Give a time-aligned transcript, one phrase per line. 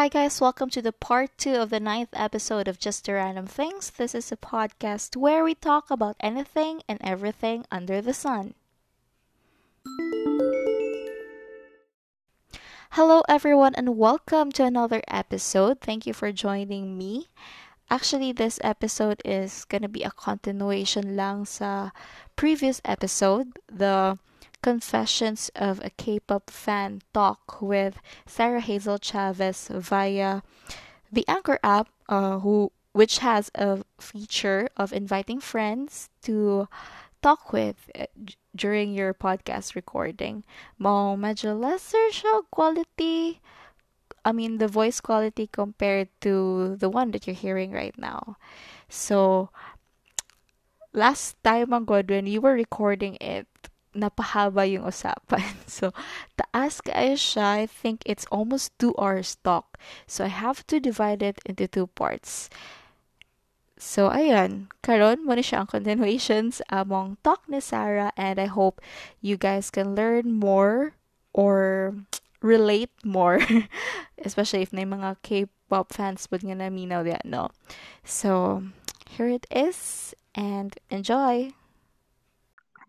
[0.00, 3.44] Hi, guys, welcome to the part two of the ninth episode of Just the Random
[3.44, 3.90] Things.
[3.90, 8.54] This is a podcast where we talk about anything and everything under the sun.
[12.92, 15.82] Hello, everyone, and welcome to another episode.
[15.82, 17.28] Thank you for joining me.
[17.90, 21.90] Actually, this episode is gonna be a continuation lang sa
[22.36, 24.16] previous episode, the
[24.62, 30.42] Confessions of a K-pop fan talk with Sarah Hazel Chavez via
[31.10, 36.68] the Anchor app, uh, who which has a feature of inviting friends to
[37.22, 38.06] talk with uh,
[38.54, 40.44] during your podcast recording.
[40.78, 43.40] Mo lesser siya quality.
[44.24, 48.36] I mean the voice quality compared to the one that you're hearing right now.
[48.88, 49.48] So
[50.92, 53.46] last time ang God when you were recording it,
[53.94, 55.42] napahaba yung usapan.
[55.70, 55.94] So,
[56.34, 57.62] taas kaayo siya.
[57.62, 59.78] I think it's almost two hours talk.
[60.06, 62.50] So, I have to divide it into two parts.
[63.80, 64.68] So, ayan.
[64.84, 68.84] Karon mo na siya ang continuations among talk ni Sarah and I hope
[69.24, 70.98] you guys can learn more
[71.32, 71.94] or
[72.44, 73.40] relate more.
[74.26, 77.48] Especially if na mga K-pop fans pud nga naminaw diyan, no?
[78.04, 78.62] So,
[79.16, 81.56] here it is and enjoy!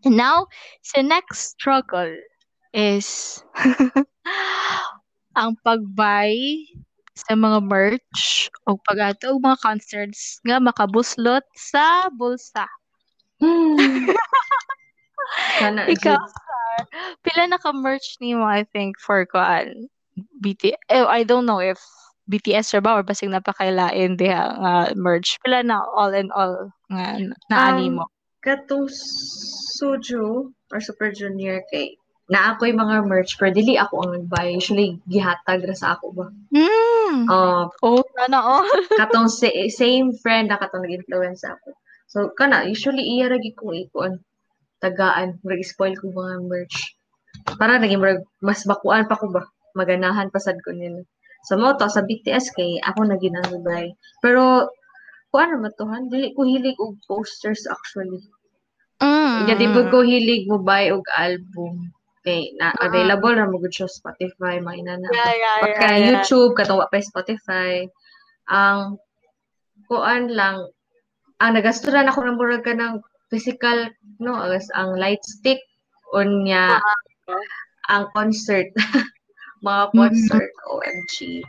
[0.05, 0.47] And now,
[0.95, 2.15] the next struggle
[2.73, 3.41] is
[5.39, 6.65] ang pagbay
[7.13, 12.65] sa mga merch o pag-ato og mga concerts nga makabuslot sa bulsa.
[13.37, 14.09] Hmm.
[15.59, 16.79] Sana Ikaw, Sar,
[17.21, 19.91] pila na ka-merch nimo I think for kuan
[20.41, 21.77] BT eh, I don't know if
[22.31, 25.35] BTS ra ba or basig napakailain diha nga merch.
[25.43, 27.19] Pila na all in all nga
[27.51, 28.05] naani Um, mo?
[29.81, 31.97] Suju or Super Junior kay
[32.29, 34.55] na ako'y mga merch pero dili ako ang nagbuy.
[34.55, 36.25] Usually gihatag ra sa ako ba.
[36.53, 37.25] Mm.
[37.27, 38.69] Uh, Oh, sana all.
[38.95, 41.73] katong sa- same friend na katong nag-influence ako.
[42.07, 44.21] So kana usually iya ra gid ko ikuan
[44.79, 46.95] tagaan, murag spoil ko mga merch.
[47.57, 49.43] Para naging murag mas bakuan pa ko ba.
[49.75, 51.01] Maganahan pa sad ko nila.
[51.49, 53.91] So mo to sa BTS kay ako na ginangbay.
[54.23, 54.69] Pero
[55.31, 58.23] kuan to han, dili ko hilig og posters actually.
[59.01, 59.49] Mm.
[59.49, 61.89] Di ba ko hilig mo buy og album.
[62.21, 62.85] Kay na Mm.
[62.85, 65.09] available ra mo gud siya sa Spotify, mga ina na.
[65.09, 66.05] Yeah, yeah, Pagka yeah, yeah.
[66.05, 67.89] YouTube katong wa pa Spotify.
[68.45, 69.01] Ang
[69.89, 70.69] kuan lang
[71.41, 73.01] ang nagasturan ako ng murag ka ng
[73.33, 73.89] physical
[74.21, 75.57] no as ang light stick
[76.13, 76.77] unya
[77.89, 78.69] ang concert
[79.65, 79.93] mga Mm.
[79.97, 81.41] concert OMG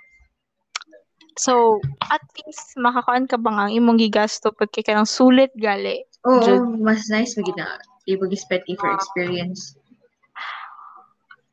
[1.41, 1.81] So,
[2.13, 6.05] at least makakuan ka bang ang imong gigasto pag kay kanang sulit gali.
[6.29, 6.63] Oo, Jud.
[6.85, 9.75] mas nice magid na ibig spend for experience.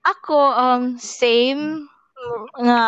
[0.04, 1.88] Ako um same
[2.60, 2.82] nga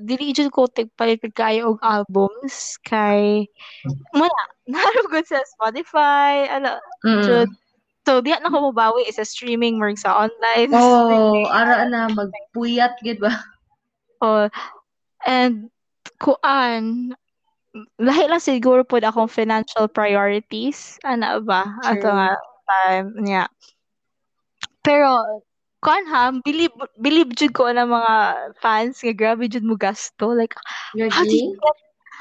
[0.00, 3.44] dili jud ko tigpalit kayo og albums kay
[4.16, 4.40] muna
[4.72, 7.24] narugod sa Spotify ala Mm.
[7.24, 7.48] jud
[8.04, 13.20] so diha na ko mobawi sa streaming merg sa online Oh, ara na magpuyat gid
[13.20, 13.32] ba?
[14.20, 14.52] Oh,
[15.24, 15.72] and
[16.20, 17.12] kuan
[18.02, 20.98] lahi lang siguro pod akong financial priorities.
[21.06, 21.78] Ana ba?
[21.86, 22.34] Ato nga
[22.66, 23.44] time niya
[24.80, 25.40] pero
[25.80, 28.14] kuan ha believe believe jud ko na mga
[28.60, 30.32] fans nga grabe jud mo gasto.
[30.32, 30.56] Like
[30.96, 31.76] how did you get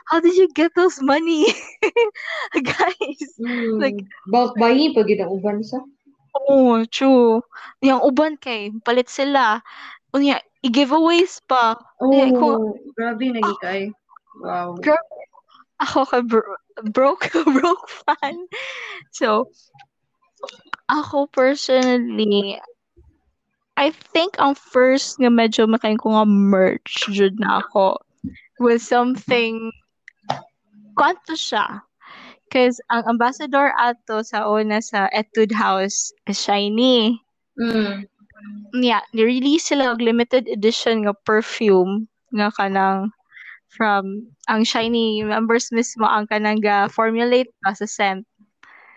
[0.08, 1.48] how did you get those money?
[2.70, 3.80] Guys Mm.
[3.80, 5.80] Like- bulk buying pag ang uban sa.
[6.36, 7.42] oh true.
[7.84, 9.64] Yung uban kay palit sila.
[10.12, 13.82] Unya i-giveaways pa Oh, Eh, kung- grabe nagi kay.
[14.40, 14.80] Wow.
[14.80, 15.00] Girl,
[15.80, 16.60] ako ka bro-
[16.92, 18.36] broke broke fan.
[19.12, 19.52] So,
[20.88, 22.56] ako personally,
[23.80, 27.96] I think ang first nga medyo makain ko nga merch jud na ako
[28.60, 29.72] was something
[31.00, 31.84] kwanto siya.
[32.50, 37.22] Cause ang ambassador ato sa una sa Etude House is Shiny.
[37.56, 38.09] Mm.
[38.74, 43.10] Yeah, ni-release sila og limited edition nga perfume nga kanang
[43.70, 48.26] from ang Shiny members mismo ang kanang ga formulate pa sa scent.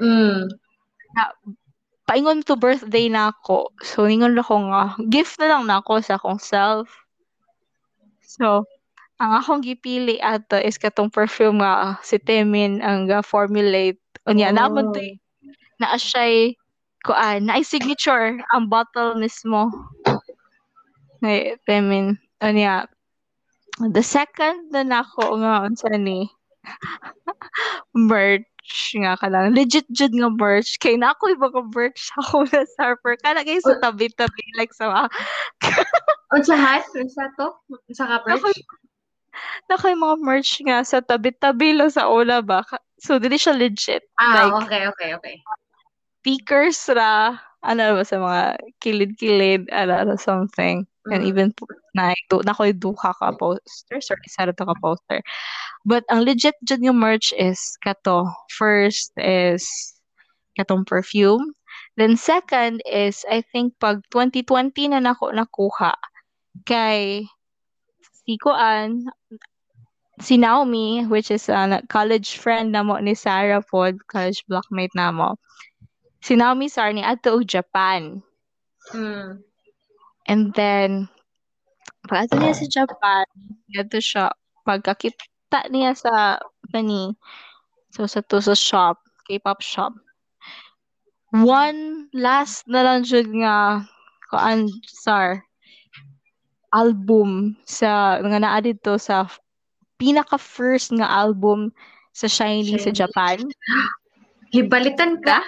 [0.00, 0.49] Mm.
[2.08, 3.72] Paingon to birthday na ako.
[3.84, 6.88] So ningon ako nga gift na lang na ako sa akong self.
[8.25, 8.64] So
[9.22, 14.00] ang akong gipili ato is katong perfume nga si Temin ang ga formulate.
[14.26, 14.56] Unya Oh.
[14.56, 15.00] naman to
[15.82, 16.55] na siya'y
[17.02, 19.70] kuan na signature ang bottle mismo.
[21.22, 22.19] Ngay Temin.
[22.43, 22.87] Unya
[23.90, 26.28] the second na nako nga unsa ni
[27.96, 32.62] merch nga kanang legit jud nga merch kay na ako iba ka merch ako na
[32.78, 35.08] surfer kana guys sa tabi-tabi like sa
[36.32, 36.88] Unsa hat?
[36.96, 37.52] Unsa to?
[37.88, 38.40] Unsa ka fresh?
[39.69, 42.64] naka yung mga merch nga sa tabi-tabi lang sa una ba.
[42.64, 44.06] Ka- So, dili siya legit.
[44.14, 45.37] Ah, Like, okay, okay, okay.
[46.22, 47.34] Stickers ra,
[47.66, 48.42] ano ba sa mga
[48.78, 50.86] kilid-kilid, ano, something.
[51.10, 51.30] And Mm.
[51.34, 51.48] even
[51.98, 52.14] na,
[52.46, 55.19] na ko duha ka posters or isa ra to ka poster.
[55.82, 58.30] But ang legit dyan yung merch is kato.
[58.54, 59.66] First is
[60.54, 61.58] katong perfume.
[61.98, 65.98] Then second is, I think pag 2020 na nako nakuha
[66.70, 67.26] kay
[68.22, 69.10] si Kuan,
[70.22, 75.10] si Naomi, which is a college friend na mo ni Sarah pod, college blockmate na
[75.10, 75.34] mo.
[76.22, 78.22] Si Naomi Sar ni ato og Japan.
[78.94, 79.42] Mm.
[80.30, 81.10] And then,
[82.06, 83.26] pag niya sa Japan,
[83.74, 84.30] ato siya,
[84.62, 86.38] pagkakita niya sa,
[86.70, 87.19] kani,
[87.90, 89.98] so sa to sa shop, K-pop shop,
[91.34, 93.82] one last na lang jud nga,
[94.30, 95.42] kuan, sar,
[96.70, 99.26] album sa, nga naa dito sa
[99.98, 101.75] pinaka-first nga album
[102.14, 102.98] sa Shiny sa Shiny.
[102.98, 103.36] Japan.
[104.52, 105.40] Gibalitan ka?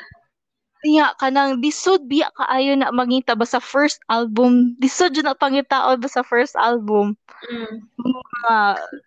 [0.85, 4.77] Niya, kanang disod biya kaayo na mangita ba sa first album.
[4.77, 7.17] Disod na pangitaon ba sa first album.
[7.49, 7.89] Mm.
[8.05, 8.55] Mga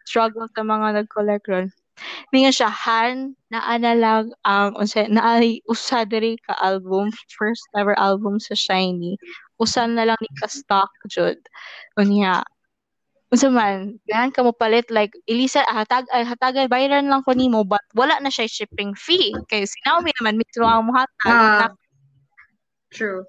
[0.09, 1.69] struggle sa mga nag-collect ron.
[2.33, 8.41] Nga siya, Han, naana lang ang, unsa, naay usa diri ka album, first ever album
[8.41, 9.17] sa Shiny.
[9.61, 11.37] Usan na lang ni ka-stock, jud.
[11.97, 12.41] Unya,
[13.27, 17.67] unsa man, gahan ka mo palit, like, ilisa, hatag, ay, hatagan, bayaran lang ko nimo,
[17.67, 19.35] but wala na siya shipping fee.
[19.51, 21.27] Kaya si Naomi naman, mismo ang muhatag.
[21.27, 21.71] Ah.
[22.95, 23.27] True.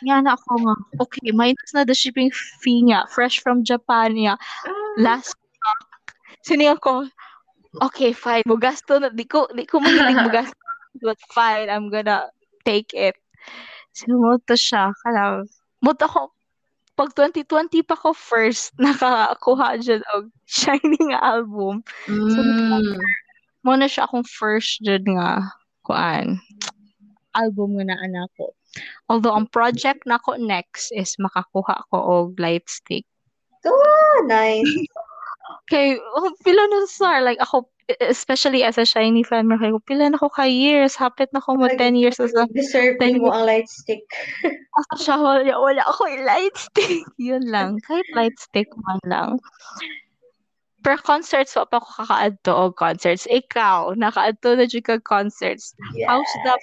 [0.00, 0.74] Nga na ako nga,
[1.04, 2.32] okay, minus na the shipping
[2.64, 4.96] fee niya, fresh from Japan niya, Ah.
[4.96, 5.80] last stock.
[6.40, 7.04] Sini ako,
[7.84, 10.56] okay, fine, mugasto na, di ko, di ko mahilig mugasto,
[11.04, 12.32] but fine, I'm gonna
[12.64, 13.20] take it.
[13.92, 15.44] Sinumoto siya, kanang,
[15.84, 16.32] muto ako,
[17.00, 21.80] pag 2020 pa ko first, nakakuha dyan og Shining album.
[22.04, 23.00] Mm.
[23.64, 25.56] Mo na siya akong first dyan nga,
[25.86, 26.36] kuan,
[27.32, 28.52] album nga na anak ko.
[29.08, 33.08] Although, ang project na ko next is makakuha ko og light stick.
[33.64, 34.66] Oh, nice.
[35.70, 40.18] Kay, oh, pila na sar, like ako, especially as a shiny fan, kay pila na
[40.18, 43.46] ko ka years, hapit na ko mo 10 years as a, Deserve Then mo ang
[43.46, 44.06] light stick.
[44.78, 47.02] as a siya, wala, wala ako yung light stick.
[47.18, 49.30] Yun lang, kahit light stick man lang.
[50.80, 53.28] Per concerts, wa pa ako kakaadto og concerts.
[53.28, 55.76] Ikaw, nakaadto na dyan ka concerts.
[56.08, 56.54] How's the,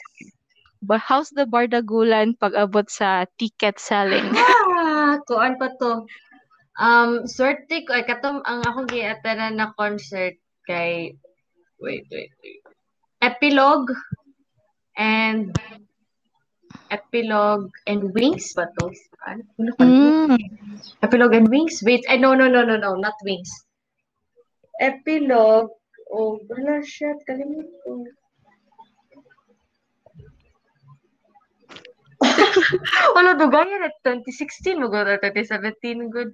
[0.81, 4.31] ba- how's the Bardagulan pag abot sa ticket selling?
[4.77, 6.06] Ah, kuan pa to.
[6.77, 11.15] Um, swerte ko, ay katong ang akong giatanan na concert kay,
[11.79, 12.61] wait, wait, wait.
[13.23, 13.89] Epilogue
[14.99, 15.55] and
[16.91, 18.91] Epilogue and Wings ba to?
[19.79, 20.37] Mm.
[21.01, 21.81] Epilogue and Wings?
[21.83, 23.49] Wait, ay, no, no, no, no, no, not Wings.
[24.79, 25.71] Epilogue,
[26.11, 28.05] oh, wala, shit, kalimut ko.
[33.15, 36.33] Wala, dugaya na 2016, mo good, or 2017, good.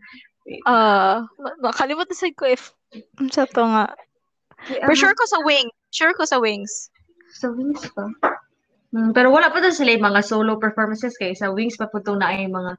[0.68, 2.72] Ah, uh, makalimot na sad ko if,
[3.32, 3.96] sa to nga.
[4.68, 5.68] For sure ko sa wing.
[5.92, 6.90] Sure ko sa wings.
[7.34, 8.08] Sa Wings pa.
[8.94, 11.98] Hmm, pero wala pa doon sila yung mga solo performances kay sa Wings pa po
[11.98, 12.78] itong na ay mga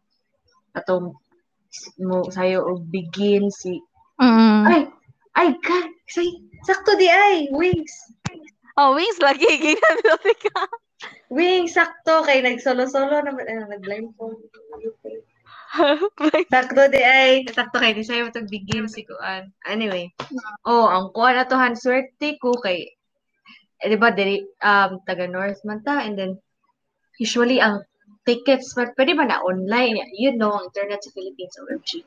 [0.78, 1.10] atong
[1.98, 3.82] mo sayo og begin si
[4.14, 4.62] Mm.
[4.70, 4.80] ay
[5.34, 7.90] ay god say sakto di ay Wings
[8.78, 9.46] Oh, wings lagi.
[9.62, 10.66] Ginagawa ka.
[11.30, 14.38] Wings sakto kay nag solo solo naman ay nag-blindfold
[16.54, 19.50] sakto di ay sakto kay di sayo itong begin si kuan.
[19.66, 20.10] Anyway.
[20.66, 22.94] Oh ang kuan atohan swerte ko kay
[23.82, 26.38] eh, di ba diri um taga North man ta and then
[27.18, 27.82] usually ang
[28.24, 29.98] tickets but pwede ba na online?
[30.14, 32.06] You know ang internet sa Philippines OMG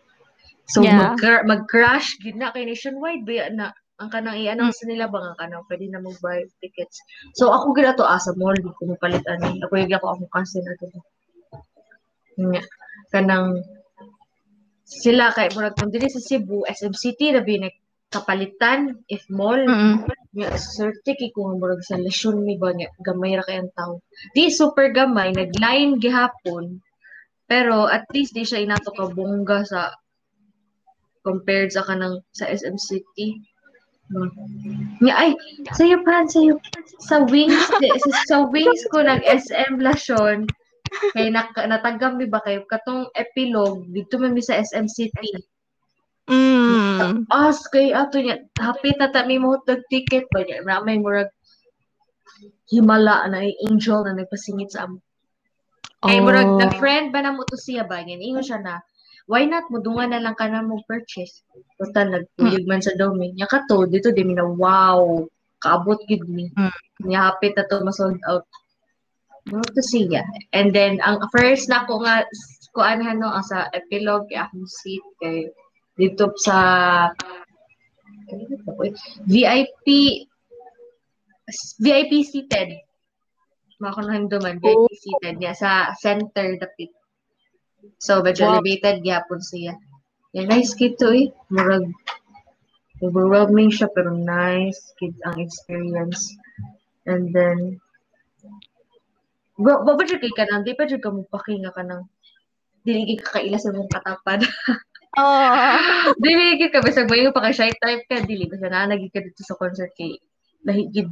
[0.68, 1.16] so Yeah.
[1.16, 5.66] mag mag-crash gid na kay nationwide ba na ang kanang i-announce nila ba nga kanang
[5.66, 7.02] pwede na mag-buy tickets.
[7.34, 9.58] So ako gid ato asa mall di ko mapalit ani.
[9.66, 10.86] Ako yung ako ako cancel na to.
[12.38, 12.62] Nga
[13.14, 13.64] kanang
[14.88, 17.60] sila kay murag kung dili sa Cebu SM City rabi
[18.08, 19.60] kapalitan if mall.
[19.60, 20.08] Mm.
[20.38, 24.06] nga swerte kay kung murag sa lesyon mi ba nga gamay ra kay ang tao
[24.38, 26.78] di super gamay nagline gihapon
[27.50, 29.98] pero at least di siya inato ka bongga sa
[31.26, 33.42] compared sa kanang sa SM City
[34.08, 34.32] Hmm.
[35.04, 35.36] Ay
[35.76, 36.56] sayo pa sayo.
[37.04, 37.76] Sa wings sa,
[38.32, 40.48] sa wings ko nag SM Lasyon
[41.16, 42.40] kay nak natagam mi ba?
[42.44, 45.32] Kayo katong epilogue dito man mi sa SM City
[46.28, 47.24] Mm.
[47.32, 49.56] as kay ato niya hapit na ta mi mo
[49.88, 50.60] ticket ba niya?
[50.68, 51.32] Na may murag
[52.68, 55.00] himala na ay angel na nagpasingit sa amo.
[56.04, 56.60] Kay murag Oh.
[56.60, 58.04] the friend ba na mo to siya ba?
[58.04, 58.84] Niya ingon siya na
[59.32, 59.72] why not?
[59.72, 61.48] Mudungan na lang ka na mo purchase.
[61.80, 65.24] Basta nagpuyog man sa domain nya ka to dito di mi na wow
[65.64, 66.52] kaabot gid mi.
[66.60, 67.08] Mm.
[67.08, 68.44] nya hapit na to ma-sold out
[69.52, 72.28] mo to siya and then ang first na ko nga
[72.76, 75.50] kuan no ang sa epilogue kay akong seat kay
[75.98, 76.58] dito sa
[78.30, 78.92] ano?
[79.26, 79.88] VIP
[81.82, 82.78] VIP seated
[83.82, 84.90] makakunahan duman VIP Oh.
[84.94, 86.92] seated niya sa center dapit
[87.98, 88.60] so medyo Wow.
[88.60, 89.74] elevated gyapon siya
[90.36, 91.88] yeah, nice kid to eh murag
[93.02, 96.36] overwhelming siya pero nice kid ang experience
[97.10, 97.78] and then
[99.58, 102.06] Ba ba ba jud kay kanang di pa ka mo pakinga ka nang
[102.86, 104.46] dili gid ka kaila sa mong katapad.
[105.18, 106.14] Oh.
[106.22, 109.18] dili gid ka bisag mayo pa ka shy type ka dili basta na nagig ka
[109.20, 110.22] dito sa concert kay
[110.66, 111.10] lahi gid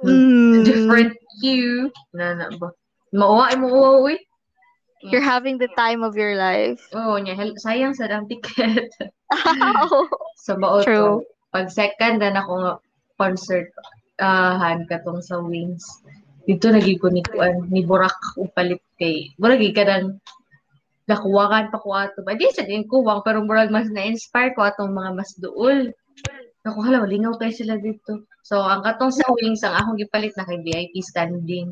[0.00, 0.64] Mm.
[0.64, 1.12] different
[1.44, 2.72] hue na na ba.
[3.12, 3.68] Mauwa mo
[4.00, 4.16] uy.
[5.04, 6.80] You're having the time of your life.
[6.96, 8.92] Oh, nya hel- sayang sa dang ticket.
[9.32, 10.08] Oh.
[10.40, 11.20] so mao True.
[11.52, 12.80] Pag second na ako
[13.20, 13.68] concert
[14.24, 15.84] ah han katong sa Wings.
[16.50, 19.30] Dito nagig ko ni kuan ni Burak upalit kay.
[19.38, 20.18] Murag gid kanang
[21.06, 22.26] nakuwakan pa ko ato.
[22.26, 25.94] Ba di sa din kuwang pero murag mas na-inspire ko atong mga mas duol.
[26.66, 28.26] Ako hala lingaw kay sila dito.
[28.42, 31.70] So ang katong sa Wings ang akong gipalit na kay VIP standing.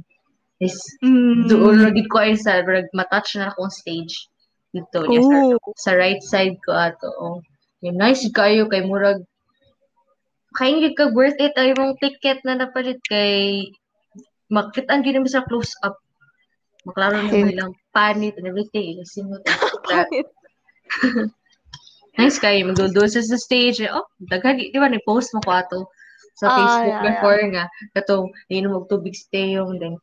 [0.62, 1.50] Is Mm.
[1.50, 2.62] duol na gid ko ay sa
[2.94, 4.30] matouch na akong stage
[4.70, 5.38] dito niya sa
[5.74, 7.10] sa right side ko ato.
[7.18, 7.38] Oh.
[7.82, 9.26] Yung nice kayo kay murag
[10.54, 13.66] kay hindi ka worth it ay mong ticket na napalit kay
[14.48, 15.96] makitaan gyud mo sa close up.
[16.88, 17.52] Maklaro na mo Hey.
[17.52, 18.96] ilang panit and everything.
[18.96, 19.42] Ilasimot
[20.12, 21.30] and
[22.18, 23.84] nice kayo magdudul sa stage.
[23.86, 25.80] Oh, daghan di ba ni-post mo ko ato
[26.38, 27.64] sa Ah, Facebook yeah, before nga
[27.94, 29.94] katong inom og tubig stayong then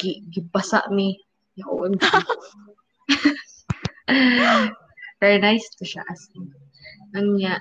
[0.00, 1.18] gi, gibasa mi.
[1.60, 1.98] Yaon.
[5.20, 6.48] Very nice to siya as in.
[7.12, 7.60] Ang niya.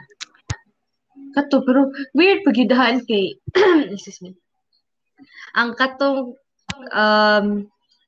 [1.35, 3.35] Kato, pero weird pagidahan kay,
[3.93, 4.31] excuse me.
[5.55, 6.35] Ang katong,
[6.93, 7.47] um,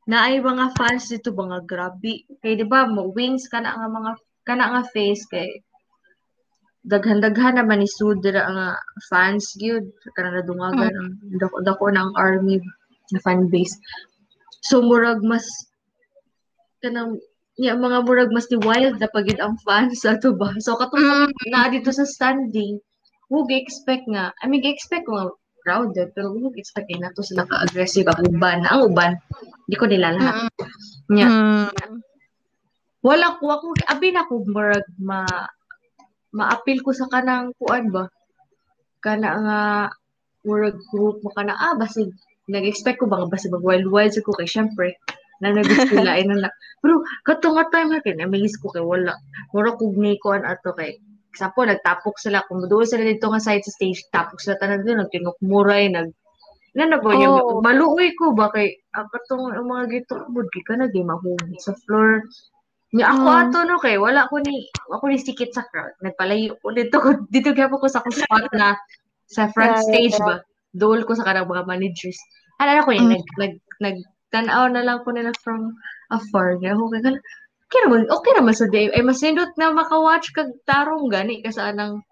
[0.09, 2.25] naay mga fans dito mga grabe.
[2.41, 5.61] Kay di ba mo wings kana nga mga kana nga face kay
[6.81, 8.67] daghan-daghan naman ni Sudra nga
[9.05, 9.85] fans gyud
[10.17, 12.57] kana nadungagan ang dako dako na ang army
[13.13, 13.77] na fan base.
[14.65, 15.45] So murag mas
[16.81, 17.21] kanang
[17.61, 20.57] ya mga murag mas ni wild na pagid ang fans ato ba.
[20.57, 21.53] So katong Mm.
[21.53, 22.81] na dito sa standing,
[23.29, 24.33] huwag expect nga.
[24.41, 25.29] I mean, expect ko nga
[25.61, 28.65] crowded, pero huwag expect eh, na to sila ka-aggressive ang uban.
[28.67, 29.11] Ang uban,
[29.69, 30.49] di ko nila lahat.
[31.13, 31.69] Nya, Mm.
[33.01, 35.25] wala ko, ako, abi na ko, murag, ma,
[36.33, 38.05] ma-appeal ko sa kanang kuan ba?
[39.01, 39.59] Kana nga,
[40.45, 42.13] murag group mo kana, ah, basig,
[42.49, 44.97] nag-expect ko ba nga basig mag-wild-wild sa ko kay syempre,
[45.41, 45.49] na
[46.17, 46.49] ay na
[46.81, 49.17] Pero, kato nga time natin, amaze ko kay wala.
[49.53, 52.43] Murag kog ni kuan ato kay, Example, nagtapok sila.
[52.51, 56.11] Kung doon sila dito nga side sa stage, tapok sila tanan doon, nagtinukmuray, nag...
[56.71, 57.11] Ano na ba?
[57.11, 57.59] Oh.
[57.59, 61.75] Maluoy ko ba kay ang katong ang mga gito bud ka na di mahugit sa
[61.83, 62.23] floor.
[62.95, 63.39] Niya ako Mm.
[63.43, 65.91] ato no kay wala ko ni ako ni sikit sa crowd.
[65.99, 68.79] Nagpalayo ko dito ko dito gyapon ko sa akong spot na
[69.27, 70.23] sa front Yeah, stage yeah.
[70.23, 70.35] ba.
[70.71, 72.19] Dool ko sa kanang mga managers.
[72.63, 73.15] Alala ko yung Mm.
[73.19, 73.97] nag nag nag
[74.31, 75.75] tanaw na lang ko nila from
[76.07, 76.55] afar.
[76.63, 77.19] Kaya ako kaya
[77.71, 78.91] okay naman, okay naman sa day.
[78.91, 82.03] Ay, mas nindot na makawatch kag tarong gani kasi anang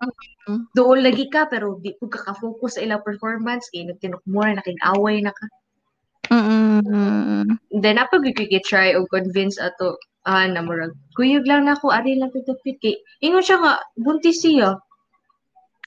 [0.48, 0.66] Mm.
[0.74, 5.46] doon lagi ka pero di ko kaka-focus sa ilang performance kay nagtinukmura nakig-away na ka.
[6.32, 7.60] Mm.
[7.76, 8.24] Then napag
[8.64, 12.48] try o convince ato ah na murag kuyog lang na ako ari lang fit
[12.82, 14.80] kay ingon siya nga buntis siya.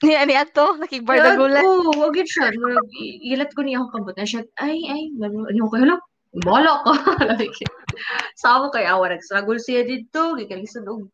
[0.05, 1.63] Ni ani ato nakigbarda gulat.
[1.65, 2.53] Oo, wag yun siya.
[2.55, 2.87] Murag,
[3.23, 4.43] ilat ko niya akong kabot na siya.
[4.59, 5.03] Ay, ay.
[5.19, 5.95] Ano ko, hello?
[6.43, 6.91] Bala ka.
[7.93, 10.33] like, Sama kay awa, nag-struggle siya dito.
[10.35, 11.07] Gikalisan og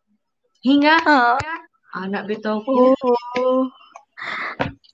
[0.63, 0.99] hinga.
[1.03, 1.37] Ah.
[1.95, 2.95] Anak bitaw ko.
[3.37, 3.67] Oh.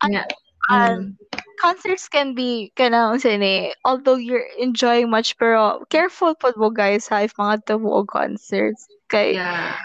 [0.05, 0.25] Nga.
[0.65, 1.17] Um,
[1.61, 7.25] concerts can be kanang sini although you're enjoying much pero careful pod mo guys ha
[7.25, 9.77] if mga og concerts kay, Yeah.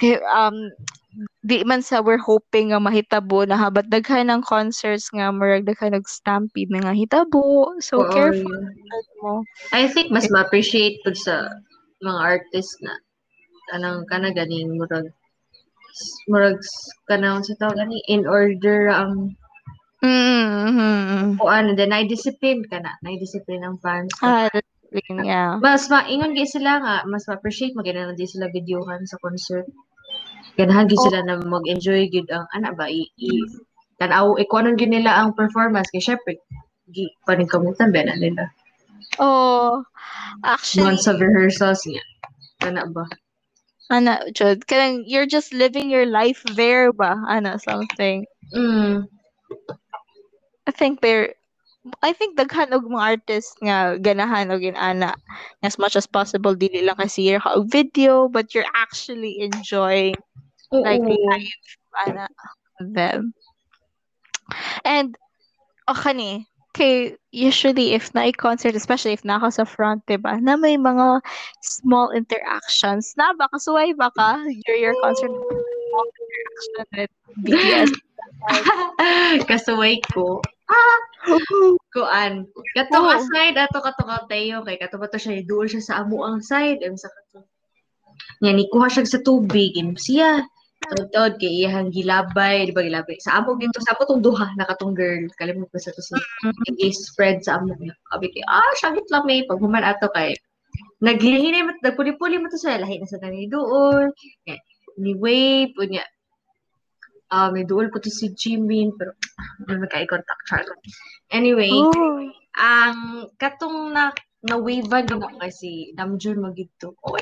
[0.00, 0.68] kay um
[1.48, 5.64] di man sa we're hoping nga mahitabo na ha but daghan ng concerts nga murag
[5.64, 7.72] daghan nag stampede na nga hitabo.
[7.80, 9.32] So Oo, careful pod mo.
[9.72, 11.48] I think mas ma-appreciate po sa
[12.04, 12.92] mga artist na
[13.72, 15.08] kanang kana ganing murag
[16.28, 16.60] murag
[17.08, 19.32] kanang sa tawag gani in order ang
[20.04, 21.40] mm-hmm.
[21.40, 24.52] kuan then na discipline kana na discipline ang fans ah
[25.24, 25.60] yeah.
[25.60, 29.68] Mas maingon gyud sila nga mas ma-appreciate magina na di sila videohan sa concert
[30.58, 33.30] ganahan gyud sila na mag-enjoy gyud ang ana ba i, i
[34.02, 36.34] tanaw ikuanon gyud nila ang performance kay syempre
[36.90, 38.50] gi paningkamutan ba na nila
[39.22, 39.86] oh
[40.42, 42.02] actually months of rehearsals niya
[42.58, 43.06] kana ba
[43.88, 47.16] Ana, Jud, kanang you're just living your life there ba?
[47.24, 48.28] Ana, something.
[48.52, 49.08] Mm.
[50.68, 51.32] I think they're
[52.04, 55.16] I think daghan og mga artist nga ganahan og ana
[55.64, 60.12] as much as possible dili lang kasi ka og video but you're actually enjoying
[60.72, 61.16] like Oo.
[61.28, 61.54] life
[62.06, 62.28] ana
[62.80, 63.32] them.
[64.84, 65.16] And
[65.88, 66.46] o kani
[66.76, 71.24] kay usually if na concert especially if na ako sa front diba na may mga
[71.64, 77.90] small interactions na ba kasuway ba ka your your concert small interaction with BTS
[79.50, 80.40] Kasuway ko.
[80.68, 80.98] Ah!
[81.92, 82.46] Kuan.
[82.76, 83.14] Katong Oo.
[83.16, 86.80] aside ato kato tayo kay kato ba to siya duol siya sa amo ang side
[86.84, 87.44] em sa kato.
[88.44, 90.44] Nya ni kuha siya sa tubig siya.
[91.12, 93.18] Tod kay iyang gilabay, di ba gilabay.
[93.20, 95.26] Sa amo gito sa amo tong duha na katong girl.
[95.36, 96.14] Kalimot ko sa to si
[96.80, 97.92] i-spread sa amo niya.
[98.14, 100.32] Abi kay ah syagit lang may paghuman ato kay
[101.04, 103.50] naglihinay mo nagpuli-puli mo to sa lahi na sa tani.
[103.50, 104.56] Nya,
[104.98, 106.02] Ni wave unya.
[107.28, 109.12] Ah, may duol po to si Jimin pero
[109.68, 110.80] ano nagka-contact Charlotte.
[111.28, 112.24] Anyway, Oh.
[112.56, 114.10] ang katong na
[114.46, 116.94] na-wavean din ako kasi Namjoon magito.
[117.02, 117.18] Oh,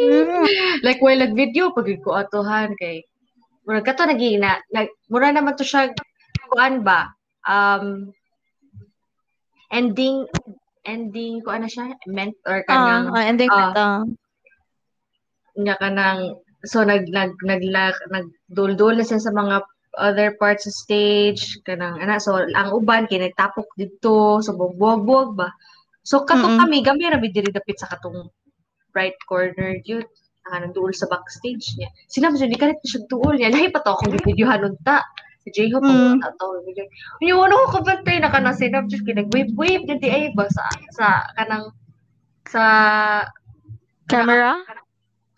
[0.00, 0.48] Mm.
[0.80, 3.04] like while nag-video pag ko atohan kay
[3.68, 5.92] mura kato naging na, nag mura naman to siya
[6.48, 7.12] kuan ba
[7.44, 8.08] um
[9.68, 10.24] ending
[10.88, 13.88] ending ko ano siya meant or Ah, kanang ah, ending ah, ito.
[15.60, 17.60] nya kanang so nag nag nag
[18.08, 19.60] nagduldul na siya sa mga
[20.00, 25.52] other parts sa stage kanang ana so ang uban kay nagtapok dito so buwag-buwag ba
[26.10, 26.62] so katong Mm-mm.
[26.66, 28.26] kami gamay ra bid diri dapit sa katong
[28.98, 30.02] right corner yun
[30.50, 33.78] nga nanduol sa backstage niya sinabi siya di ka rin siya duol niya lahi pa
[33.86, 35.06] to akong gipidyohan unta
[35.40, 36.20] si J-Hope Mm.
[36.20, 36.84] ang video
[37.22, 40.50] yung ano ko kabantay na kanang sinap just kinag wave wave na di ay ba
[40.50, 41.06] sa sa
[41.38, 41.70] kanang
[42.50, 42.64] sa
[44.10, 44.58] Camera?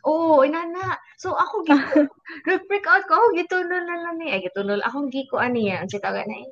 [0.08, 0.96] Oo, inana.
[1.20, 1.76] So ako gito,
[2.48, 3.20] nag-freak out ko.
[3.20, 4.32] Ako gitunol na lang ni.
[4.32, 4.80] Ay, gitunol.
[4.82, 5.84] Akong gi ko ani yan.
[5.84, 6.48] Ang sitaga na eh.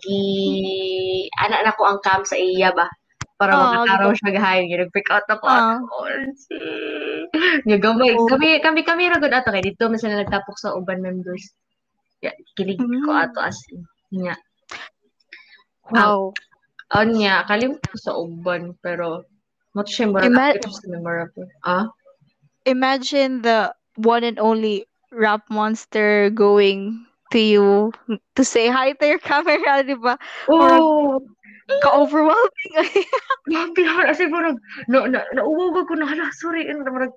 [0.00, 0.24] Gi,
[1.44, 2.88] anak na ko ang cam sa iya ba?
[3.38, 4.18] Para Oo, makakaraw gito.
[4.18, 4.58] siya gahay.
[4.66, 5.46] Yung nag-freak out ako.
[5.46, 5.78] Ah.
[5.94, 6.58] Orsi.
[7.64, 8.10] Yung gamay.
[8.12, 8.26] Oo.
[8.26, 9.54] Kami, kami, kami ragod ato.
[9.54, 11.54] Kaya dito man sila nagtapok sa uban members.
[12.18, 13.14] Ya, kilig ko Mm.
[13.14, 13.62] ato as
[14.10, 14.34] niya.
[15.88, 16.34] Wow.
[16.92, 18.74] On niya, kalimut ko sa uban.
[18.82, 19.22] Pero,
[19.70, 20.74] mo to siya Ima- memorable.
[20.90, 21.46] memorable.
[21.62, 21.86] Ah?
[22.66, 27.92] Imagine the one and only rap monster going to you
[28.34, 30.16] to say hi to your camera, di ba?
[30.48, 31.22] Murag Oo.
[31.68, 32.72] Ka-overwhelming.
[33.48, 34.56] Grabe ha, kasi parang,
[34.88, 36.64] na, na, nauwag ko na, hala, sorry,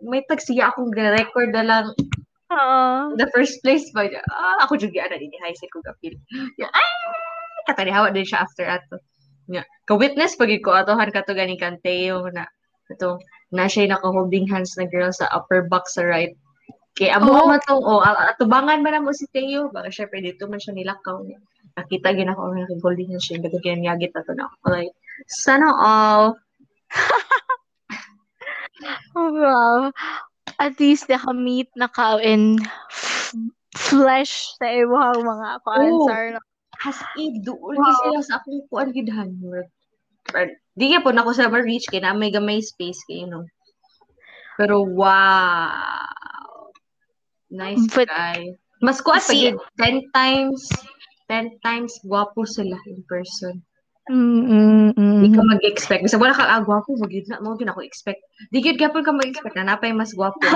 [0.03, 1.87] may tagsiya akong record na lang
[2.51, 6.15] in the first place ba, ah, ako juga na din, high ko gapil.
[6.59, 6.91] Ya, ay,
[7.71, 8.99] katanihawa din siya after ato.
[9.47, 12.47] Ya, ka-witness pag ko atohan ka to ganing kanteo na,
[12.91, 13.19] ito,
[13.55, 16.35] na siya naka-holding hands na girl sa upper box sa right.
[16.99, 17.47] Kaya amo Oo.
[17.47, 21.23] man tong, oh, atubangan man na mo si Teo, baka syempre dito man siya nilakaw
[21.23, 21.39] niya.
[21.77, 24.47] Nakita gina ko ang holding hands siya, gagawin niya gita to na.
[24.67, 24.91] Like,
[25.27, 26.35] sana all.
[29.13, 29.91] Oh, wow.
[30.57, 32.57] At least naka-meet na ka in
[32.89, 33.35] f-
[33.77, 35.63] flesh sa ibang mga Oo.
[35.63, 36.21] ko-answer.
[36.33, 36.41] no?
[36.81, 37.93] As in, doon Wow.
[38.01, 39.37] sila sa akong kuan gidhan.
[40.73, 43.45] Di ka po na ako sa reach kay na may gamay space kay no.
[44.57, 46.73] Pero wow.
[47.53, 48.57] Nice But, guy.
[48.81, 50.65] Mas kuan pa see, yun, 10 times
[51.31, 53.63] 10 times gwapo sila in person.
[54.11, 56.03] mm, mm, Di ka mag-expect.
[56.03, 58.19] Basta wala ka, ah, gwapo, mag na, mo din ako expect.
[58.51, 60.43] Di gyud gapon ka mag-expect na napay mas gwapo.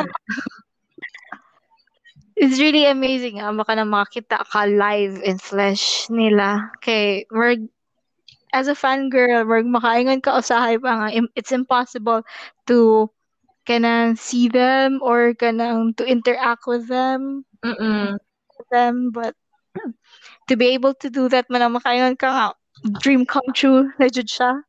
[2.35, 6.67] It's really amazing ah, baka na makita ka live in flesh nila.
[6.83, 7.55] Kay, we're,
[8.51, 11.07] as a fangirl, we're makaingon ka usahay pa nga,
[11.39, 12.27] it's impossible
[12.67, 13.07] to
[13.63, 18.19] kanang see them or kanang to interact with them, Mm-mm.
[18.67, 19.31] them but
[20.47, 22.47] to be able to do that man ang makaingon ka nga,
[23.01, 24.61] dream come true na jud siya.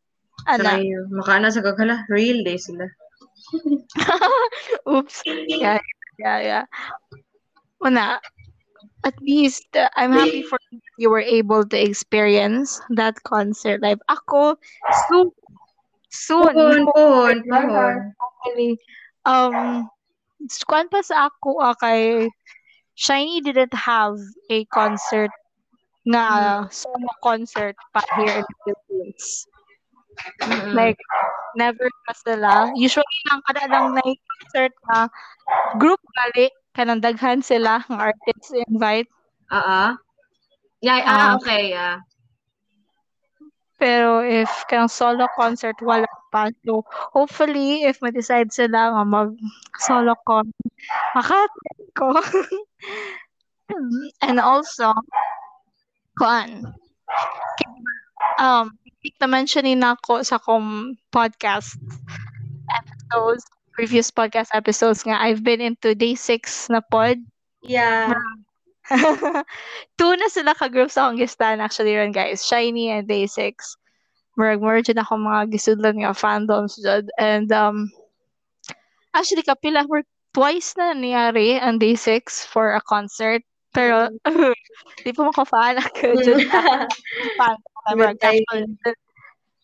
[0.46, 0.78] Ana.
[0.78, 0.86] Try.
[1.10, 2.86] Makana sa kagala, real day sila.
[4.88, 5.16] Oops.
[5.48, 5.80] Yeah,
[6.18, 6.64] yeah, yeah.
[7.82, 8.20] Una,
[9.04, 10.58] at least uh, I'm happy for
[10.98, 14.00] you were able to experience that concert live.
[14.08, 14.56] Ako,
[15.08, 15.30] soon,
[16.10, 17.36] soon, pohon.
[17.44, 18.80] actually,
[19.24, 19.86] um,
[20.66, 22.30] kuan pa sa ako ah, kay
[22.96, 24.16] Shiny didn't have
[24.50, 25.30] a concert
[26.08, 29.26] nga solo concert pa here in the Philippines.
[30.42, 30.72] Mm-mm.
[30.72, 30.98] Like,
[31.54, 32.72] never pa sila.
[32.72, 34.98] Usually lang kada lang na concert na
[35.76, 39.08] group gali kanang daghan sila ng artists invite.
[39.52, 39.90] Ah, ah.
[40.80, 42.00] Yeah, ah, Ah, okay, ah.
[43.76, 46.52] pero if kanang solo concert wala pa.
[46.68, 46.84] So,
[47.16, 50.44] hopefully, if ma-decide sila nga mag-solo ko,
[51.16, 52.12] maka-attend ko.
[54.20, 54.92] And also,
[56.20, 56.76] kuan,
[58.36, 58.76] um,
[59.16, 61.80] na-mentionin ako sa kong podcast
[62.68, 67.16] episodes, previous podcast episodes nga, I've been into day 6 na pod.
[67.64, 68.12] Yeah.
[69.98, 72.46] Two na sila ka-group sa akong gistan actually ron guys.
[72.46, 73.56] Shiny and Day 6.
[74.36, 77.08] Murag merge na ako mga gisudlan nga fandoms dyan.
[77.16, 77.88] And um,
[79.16, 83.40] actually kapila work twice na nangyari ang Day 6 for a concert.
[83.72, 84.12] Pero
[85.04, 86.40] di pa maka-fan ako dyan.
[87.40, 87.56] fan.
[87.96, 88.60] Murag casual,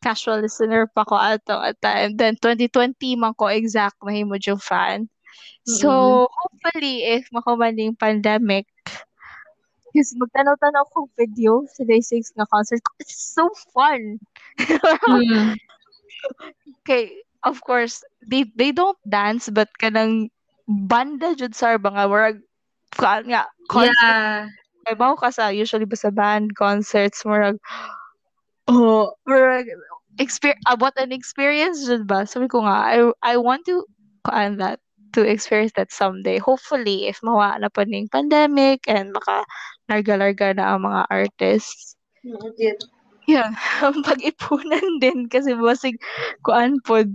[0.03, 5.07] casual listener pa ko ato at and then 2020 man ko exact mahimo yung fan.
[5.63, 6.27] So, Mm-mm.
[6.27, 8.67] hopefully, if makumaling pandemic,
[9.93, 12.91] Yes, magtanaw-tanaw kong video sa Day 6 na concert ko.
[13.01, 14.17] It's so fun.
[15.05, 15.57] Mm.
[16.81, 17.13] okay,
[17.45, 20.33] of course, they they don't dance but kanang
[20.65, 22.41] banda jud sa mga murag
[22.97, 24.49] ka nga concert Yeah.
[24.49, 24.93] yeah.
[24.97, 27.61] Ibaw ka sa usually ba sa band concerts murag
[28.73, 29.71] oh murag
[30.19, 33.87] exper about an experience jud ba sabi ko nga I I want to
[34.27, 34.81] kuan that
[35.13, 36.39] to experience that someday.
[36.41, 39.45] Hopefully, if mawa na pa ning pandemic and maka
[39.93, 42.01] larga-larga na ang mga artists.
[42.25, 42.79] Mm, yun.
[43.31, 43.53] Yun,
[44.09, 46.01] pag-ipunan din kasi basig
[46.43, 47.07] kuan pod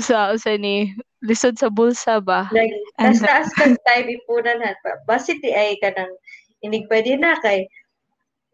[0.00, 2.48] sa sa ni lisod sa bulsa ba.
[2.50, 4.72] Like, tas taas kang time ipunan ha.
[5.04, 6.10] Basi ti ay ka nang
[6.64, 7.68] inig pwede na kay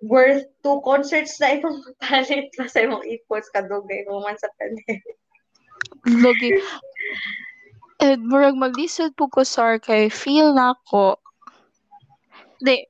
[0.03, 5.17] worth two concerts na imong palit pa sa imong ipos kadugay mo man sa pandemic.
[6.07, 6.55] Logi.
[7.99, 11.19] And murag maglisod po ko sar kay feel na ko.
[12.63, 12.87] Di,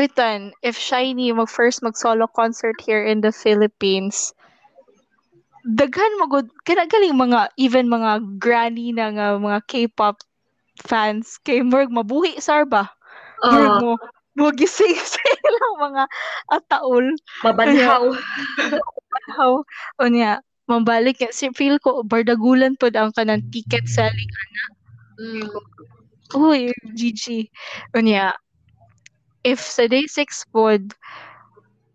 [0.00, 4.32] pitan, if Shiny mag first mag solo concert here in the Philippines,
[5.68, 10.24] daghan magud kana galing mga even mga granny na nga mga K-pop
[10.80, 12.88] fans kay murag mabuhi sar ba
[13.44, 13.92] murag Oh, mo
[14.40, 16.04] mo gising sa ilang mga
[16.48, 17.04] ataol
[17.44, 18.08] mabanhaw.
[19.36, 19.60] how
[20.00, 24.32] unya mabalik ya si feel ko bardagulan pod ang kanang ticket selling
[25.20, 25.52] Mm.
[26.32, 27.52] Uy, GG.
[27.92, 28.32] Unya,
[29.44, 30.92] if sa day 6 pod,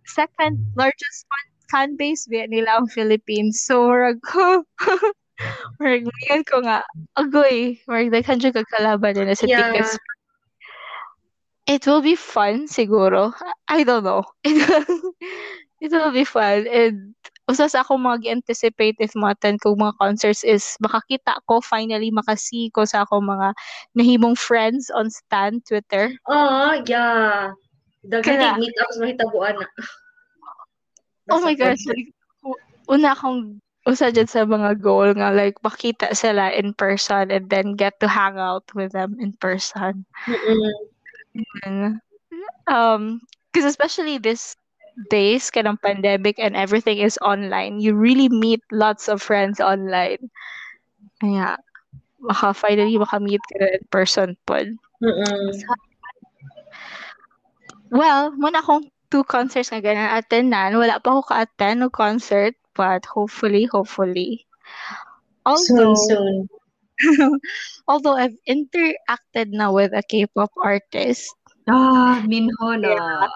[0.05, 3.61] second largest fan, fan base ba nila ang Philippines.
[3.65, 4.63] So, marag ko,
[5.81, 6.83] ngayon ko nga,
[7.17, 9.51] agoy, marag daghan dyan kagkalaban na sa Yeah.
[9.51, 9.97] tickets.
[11.67, 13.33] It will be fun, siguro.
[13.67, 14.23] I don't know.
[14.45, 16.67] It will be fun.
[16.67, 22.09] And usa sa akong mga anticipate if ma-attend ko mga concerts is makakita ko, finally
[22.09, 23.53] makasi ko sa akong mga
[23.93, 26.09] nahimong friends on Stan Twitter.
[26.25, 27.53] Oh, yeah.
[28.05, 29.69] Daghan meet ups mahitabuan na.
[31.25, 32.13] Oh my gosh, like,
[32.85, 33.57] una akong
[33.89, 38.05] usa dyan sa mga goal nga like makita sila in person and then get to
[38.05, 40.05] hang out with them in person.
[40.29, 40.73] Mm-mm.
[41.65, 41.97] And,
[42.69, 44.53] um, because especially this
[45.09, 50.31] days kanang pandemic and everything is online, you really meet lots of friends online.
[51.19, 51.59] Kaya,
[52.19, 54.71] maka finally maka-meet ka in person pod.
[57.91, 60.75] Well, muna akong two concerts nga ganun attendan.
[60.75, 64.43] Wala pa ako ka-attend ng concert, but hopefully, hopefully.
[65.45, 66.35] Soon, Although, soon.
[67.91, 71.29] although I've interacted na with a K-pop artist.
[71.67, 73.29] Ah, Minho na.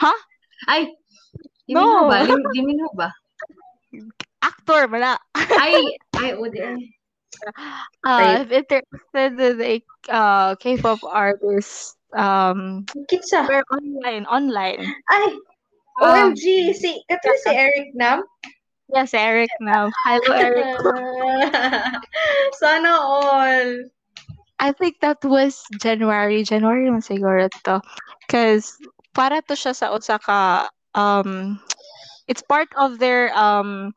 [0.00, 0.20] Huh?
[0.68, 0.92] Ay,
[1.68, 2.08] di No.
[2.08, 2.26] Ba?
[2.26, 2.62] Di,
[2.96, 3.08] ba?
[4.42, 5.18] Actor, wala.
[5.36, 5.76] Ay,
[6.20, 6.60] ay, o di.
[8.04, 11.96] Uh, I've interacted with a uh, K-pop artist.
[12.12, 13.46] Um, Kitsa.
[13.48, 14.82] we're online, online.
[15.08, 15.36] Ay,
[16.00, 18.24] Um, OMG, si, kato si Eric Nam.
[18.88, 19.92] yes, Eric now.
[20.08, 20.80] Hello, Eric.
[22.56, 23.84] Sana all.
[24.58, 26.40] I think that was January.
[26.42, 27.84] January man siguro to.
[28.24, 28.80] Because
[29.14, 31.58] para to siya sa Osaka, um,
[32.28, 33.92] it's part of their um,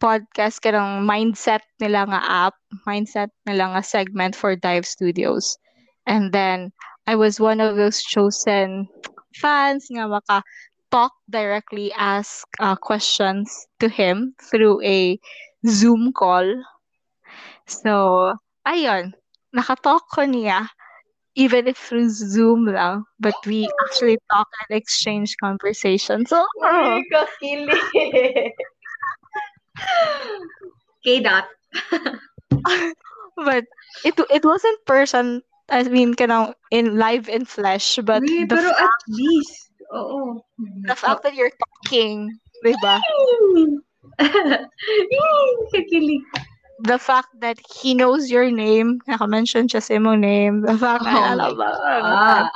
[0.00, 2.54] podcast kanang mindset nila nga app,
[2.84, 5.56] mindset nila nga segment for Dive Studios.
[6.04, 6.72] And then,
[7.08, 8.88] I was one of those chosen
[9.36, 10.44] fans nga maka
[10.92, 15.18] talk directly, ask uh, questions to him through a
[15.66, 16.46] Zoom call.
[17.66, 18.36] So,
[18.68, 19.16] ayun,
[19.56, 20.68] nakatalk ko niya
[21.34, 26.26] even if through Zoom lang, but we actually talk and exchange conversation.
[26.26, 28.52] So, oh, kakilig.
[31.04, 31.44] K-dot.
[33.36, 33.64] but
[34.04, 38.80] it it wasn't person I mean kanang in live in flesh but Uy, the fact,
[38.80, 39.70] at least.
[39.92, 40.40] Oo.
[40.86, 42.30] the fact that you're talking,
[42.62, 43.02] 'di ba?
[45.74, 46.22] Kakilig.
[46.82, 50.66] The fact that he knows your name, naka-mention siya sa imong name.
[50.66, 51.70] The fact na, Oh alam my ba?
[52.02, 52.46] God.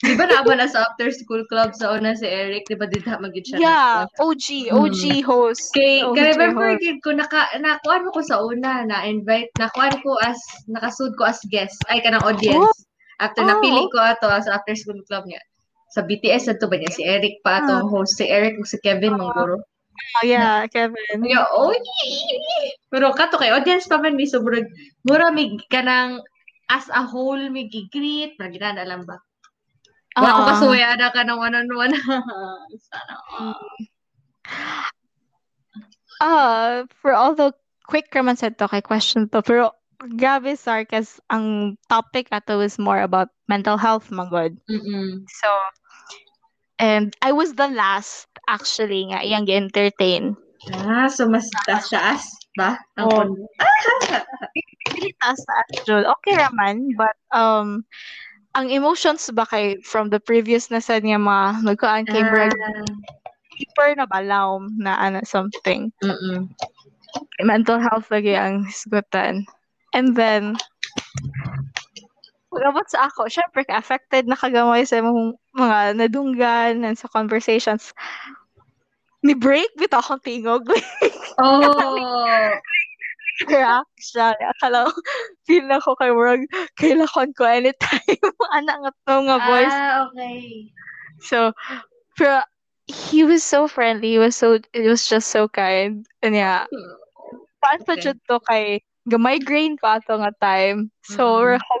[0.00, 2.64] Di ba naaba na sa after school club sa una si Eric?
[2.72, 3.58] Di ba dito magid siya?
[3.60, 4.08] Yeah?
[4.16, 5.76] OG, OG host.
[5.76, 7.04] Kay, OG kay remember host.
[7.04, 10.40] ko naka nakuan mo ko sa una na invite nakuan ko as
[10.72, 12.88] nakasud ko as guest ay kanang audience.
[13.20, 13.52] After Oh.
[13.52, 15.44] napili ko ato sa after school club niya.
[15.92, 18.80] Sa BTS ato ba niya si Eric pa ato ang host si Eric ug si
[18.80, 19.60] Kevin Mangguro.
[20.20, 21.22] Oh, yeah, Kevin.
[21.24, 21.72] Yo, oh,
[22.90, 24.66] Pero kato kay audience pa man mi so murag
[25.06, 26.20] mura mi kanang
[26.70, 29.18] as a whole mi gigreet, na ginana lang ba?
[30.18, 30.48] Wa ko Ah.
[30.54, 31.94] kasuya na ka ng one-on-one.
[32.90, 33.14] Sana.
[36.20, 37.54] Ah, for all the
[37.86, 39.74] quick naman sa to kay question to, pero
[40.16, 44.56] grabe sarkas ang topic ato is more about mental health magod.
[44.70, 45.26] Mm-mm.
[45.26, 45.48] So,
[46.78, 50.34] and I was the last actually nga iyang gi-entertain.
[50.74, 52.26] Ah, so mas taas-taas
[52.58, 52.76] ba?
[52.98, 53.24] Ang Oh.
[54.90, 56.02] Dili taas taas jud.
[56.18, 57.86] Okay raman, but um
[58.58, 62.50] ang emotions ba kay from the previous na sad nga mga nagkaan kay Ah,
[63.54, 65.94] deeper na balaw na ano something.
[66.02, 66.50] mm-mm.
[67.44, 69.44] mental health lagi ang hisgutan.
[69.94, 70.54] And then,
[72.50, 77.90] pagabot sa ako, syempre, affected na kagamay sa mga, mga nadunggan and sa conversations.
[79.22, 80.64] Ni break bitaw akong tingog.
[81.40, 82.60] Oh,
[83.48, 84.34] reaction.
[84.36, 84.92] Akala ko,
[85.48, 86.44] feel na ko kay Murag,
[86.76, 88.20] kailangan ko anytime.
[88.56, 89.72] Anak nga to nga voice.
[89.72, 90.68] ah, okay.
[91.24, 91.56] So,
[92.20, 92.44] pero,
[92.84, 94.12] he was so friendly.
[94.16, 96.04] He was so, it was just so kind.
[96.20, 96.68] And yeah,
[97.64, 98.12] Paano pa Okay.
[98.28, 98.64] to kay
[99.08, 100.92] ga-migraine pa ato nga time.
[101.04, 101.40] So, Mm.
[101.40, 101.74] mura ko,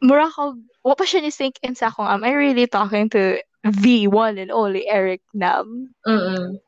[0.00, 0.42] mura ko,
[0.84, 4.38] wa pa siya ni sink in sa akong, am I really talking to the one
[4.38, 5.94] and only Eric Nam?
[6.06, 6.58] Mm-mm.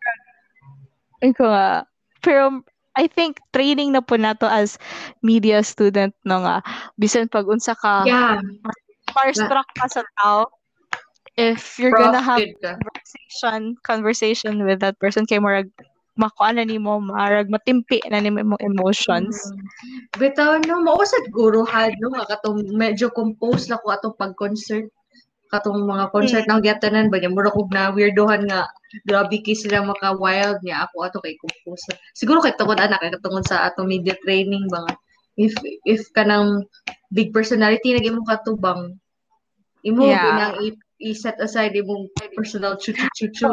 [1.25, 1.89] Ko nga.
[2.21, 2.63] Pero,
[2.95, 4.79] I think training na po nato as
[5.19, 6.63] media student no nga
[6.95, 8.39] bisan pag unsa ka Yeah,
[9.11, 10.47] starstruck ka sa tao
[11.35, 15.75] if you're prof, gonna have conversation conversation with that person kay murag
[16.15, 19.59] makuha na nimo marag matimpi na nimo imong emotions Mm.
[20.15, 24.87] Bitaw no, mausad guro had no nga katong medyo compose na ko atong pag-concert
[25.53, 28.67] katong mga concert na gyatanan ba niya mura kog na weirdohan nga
[29.05, 31.95] grabe kay sila maka wild niya ako ato kay na.
[32.17, 34.95] siguro kay tungod anak kay tungod sa atong media training ba nga
[35.37, 35.53] if
[35.85, 36.63] if kanang
[37.11, 38.95] big personality nag imong katubang
[39.85, 40.23] imo Yeah.
[40.25, 43.47] binang i- i-set aside imong personal chu chu chu chu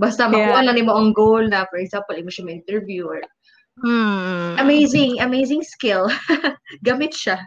[0.00, 0.32] basta Yeah.
[0.32, 3.20] makuha lang nimo ang goal na for example imo siya ma-interview or
[3.72, 4.60] Hmm.
[4.60, 6.04] Amazing, amazing skill.
[6.84, 7.40] Gamit siya.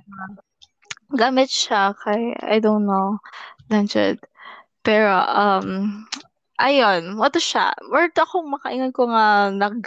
[1.14, 3.22] gamit siya kay I don't know
[3.72, 4.18] nandiyan
[4.86, 6.04] pero um
[6.62, 9.82] ayun what siya word ako makaingan ko nga nag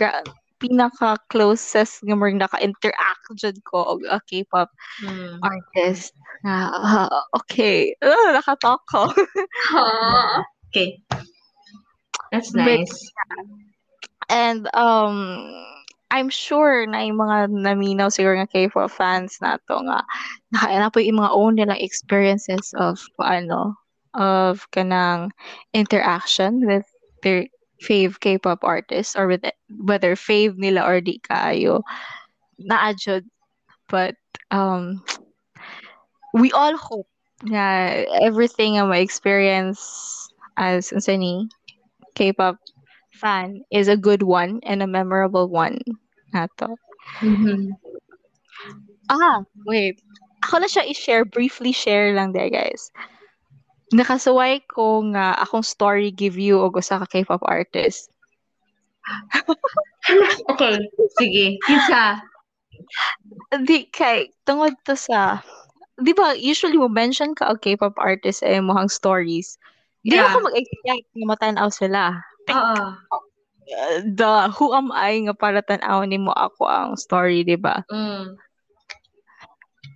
[0.59, 4.67] pinaka closest nga more naka-interact jud ko og a K-pop
[5.07, 5.39] Mm.
[5.47, 6.11] artist
[6.43, 9.07] ah, okay uh, nakatalk ko
[10.69, 11.01] Okay.
[12.29, 12.93] That's But- nice.
[14.29, 15.49] And um
[16.09, 20.01] I'm sure na yung mga naminaw siguro nga K-pop fans nato nga
[20.57, 23.77] nakaana po yung mga own nilang experiences of ano
[24.17, 25.29] of kanang
[25.77, 26.89] interaction with
[27.21, 27.45] their
[27.85, 29.45] fave K-pop artists or with
[29.85, 31.85] whether fave nila or di kayo
[32.59, 32.91] na
[33.93, 34.17] but
[34.51, 35.05] um
[36.35, 37.07] we all hope
[37.47, 39.79] na everything nga ma-experience
[40.59, 41.47] as unsa ni
[42.19, 42.59] K-pop
[43.19, 45.83] fan is a good one and a memorable one
[46.31, 46.79] nato.
[47.19, 47.75] Mhm.
[49.11, 49.99] Ah, wait.
[50.47, 52.95] Ako na siya i-share, briefly share lang there, guys.
[53.91, 58.13] Nakasuway ko nga akong story give you og usa ka K-pop artist.
[60.49, 60.81] Okay.
[61.21, 61.61] Sige.
[61.69, 62.25] Kinsa?
[63.65, 65.45] Di kay tungod to sa
[66.01, 69.61] Di ba usually mo mention ka og K-pop artist sa imong stories.
[70.07, 70.31] Di Yeah.
[70.31, 72.17] ako mag-expect nga matanaw sila.
[72.53, 72.85] Oo.
[73.69, 77.85] Uh, the who am I nga para tan-aw nimo ako ang story, di ba?
[77.93, 78.37] Mm.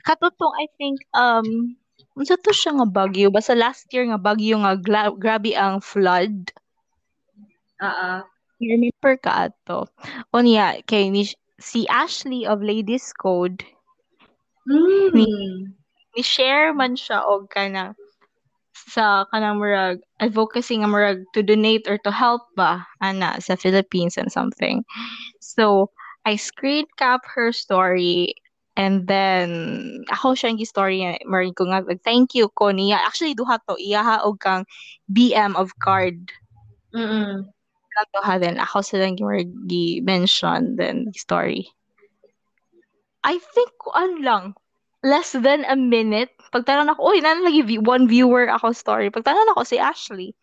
[0.03, 1.79] katutong I think um
[2.19, 6.51] unsa to siya nga bagyo basta last year nga bagyo nga gla- grabe ang flood
[7.79, 8.27] Oo.
[8.59, 9.87] remember ka ato
[10.35, 13.63] unya kay ni si Ashley of Ladies Code
[14.67, 15.15] Mm.
[16.15, 17.95] ni share man siya og kanang
[18.93, 24.21] sa kanang murag advocacy nga murag to donate or to help ba ana sa Philippines
[24.21, 24.85] and something
[25.41, 25.89] so
[26.29, 28.37] I screen cap her story
[28.77, 29.49] and then
[30.13, 33.81] ako siya yung story nga murag ko nga thank you ko niya actually duha to
[33.81, 34.69] iyaha og kang
[35.09, 36.29] BM of card
[36.93, 37.49] Mm.
[38.13, 38.57] duha din.
[38.61, 39.17] Ako silang
[39.69, 41.69] gi-mention then story.
[43.25, 44.45] I think kuan lang
[45.05, 46.33] less than a minute.
[46.53, 49.09] Pagtanong ako, uy, nana lagi view- one viewer ako story.
[49.09, 50.37] Pagtanong ako si Ashley.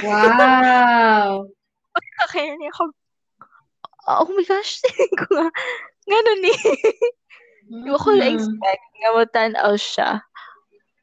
[0.00, 1.44] Wow!
[2.32, 2.96] Kaya niya ako,
[4.08, 4.80] oh my gosh,
[5.20, 5.48] ko nga,
[6.08, 6.60] ganun eh.
[7.68, 8.18] Di ko Mm.
[8.18, 10.10] na-expect nga matanaw siya.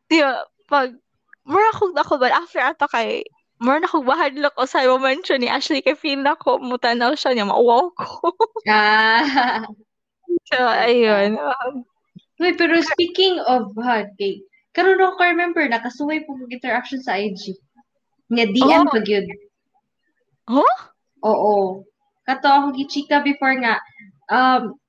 [0.10, 0.98] Di ba, pag,
[1.46, 3.22] mura akong ako ba, after ato kay,
[3.62, 7.38] mura na akong bahadlok ko sa mention ni Ashley kay feel na ko, mutanaw siya
[7.38, 8.34] niya, mauwaw ko.
[8.66, 9.62] Ah.
[10.50, 11.38] so, ayun.
[12.40, 13.76] Wait, pero speaking of
[14.16, 17.60] cake, karon ako remember nakasuway po kong interaction sa IG.
[18.32, 18.92] Nga DM Oh.
[18.96, 19.28] pag yun.
[20.48, 20.78] Huh?
[21.28, 21.84] Oo.
[22.24, 23.84] Kato ako gichika before nga
[24.32, 24.80] um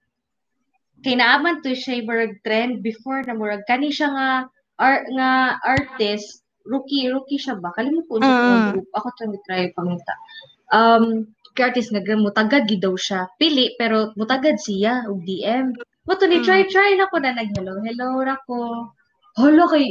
[1.00, 4.28] kay naaman to siya murag trend before na murag kani siya nga
[4.76, 5.30] ar, nga
[5.64, 8.76] artist rookie rookie siya ba kalimut ko mm.
[8.76, 10.14] group ako to try pangita
[10.76, 11.24] um
[11.60, 15.76] artist nga mutagad gid daw siya pili pero mutagad siya og DM
[16.10, 16.46] mo to ni Mm.
[16.46, 18.90] try try na ko na nag hello hello ra ko
[19.38, 19.86] Hala kay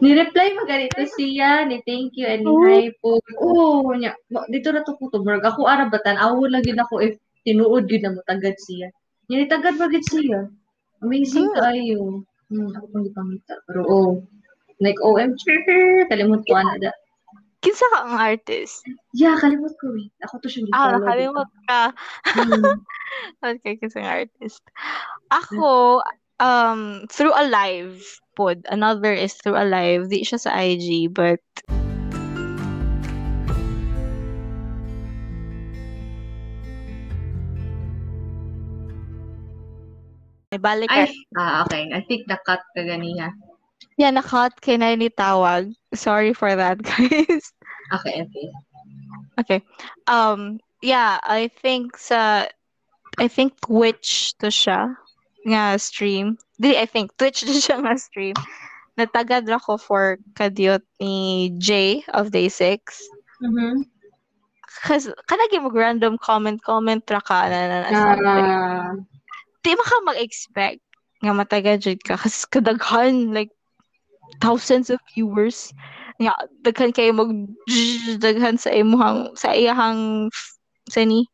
[0.00, 2.64] Ni-reply mo ganito siya, ni thank you, and ni Oh.
[2.64, 3.20] hi po.
[3.36, 4.16] Oo, nya.
[4.32, 8.00] ma- Dito na to ko to, ako arabatan, awo lang yun ako if tinuod yun
[8.00, 8.88] na mo tagad siya.
[9.28, 10.48] Yan, tagad mo siya.
[11.04, 11.58] Amazing Hmm.
[11.60, 12.00] kayo.
[12.48, 13.54] Hmm, ako pang ipangita.
[13.68, 14.10] Pero oh,
[14.80, 15.44] like OMG,
[16.08, 16.92] kalimut ko ana da.
[17.62, 18.82] Kinsa ka ang artist?
[19.14, 20.10] Yeah, kalimut ko eh.
[20.26, 21.94] Ako to siya Ah, nakalimot ka.
[22.34, 22.82] Hmm.
[23.44, 24.64] Okay, kinsa ang artist.
[25.30, 26.02] Ako,
[26.42, 28.02] um, through a live
[28.34, 28.66] pod.
[28.66, 30.10] Another is through a live.
[30.10, 31.38] Di siya sa IG, but
[40.50, 41.06] may balik ka.
[41.06, 41.94] Ay, ah, okay.
[41.94, 43.30] I think na-cut ka ganiya.
[44.00, 45.70] Yeah, nakat kay na ni tawag.
[45.94, 47.52] Sorry for that, guys.
[47.92, 48.46] Okay, okay.
[49.40, 49.60] Okay.
[50.06, 52.48] Um, yeah, I think sa
[53.20, 54.96] I think Twitch to siya
[55.44, 56.38] nga stream.
[56.60, 58.36] Di, I think Twitch to siya nga stream.
[58.96, 62.80] Natagad ra ko for kadyot ni Jay of Day 6.
[63.44, 63.88] Mhm.
[64.84, 68.48] Kasi kanagi mag random comment comment ra ka na, na, na something.
[68.48, 68.92] Ah,
[69.62, 70.80] Di mo ka mag-expect
[71.22, 73.52] nga matagad jud ka kasi kadaghan like
[74.40, 75.74] thousands of viewers.
[76.22, 77.32] Nga daghan kayo mag
[78.22, 80.30] daghan sa imong sa iyahang
[80.88, 81.26] sa ni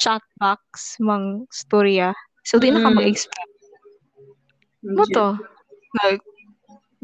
[0.00, 2.14] chat box mang storya.
[2.46, 2.96] So di na ka Mm.
[3.02, 3.52] mag-expect
[4.86, 5.34] mo to.
[6.02, 6.22] Like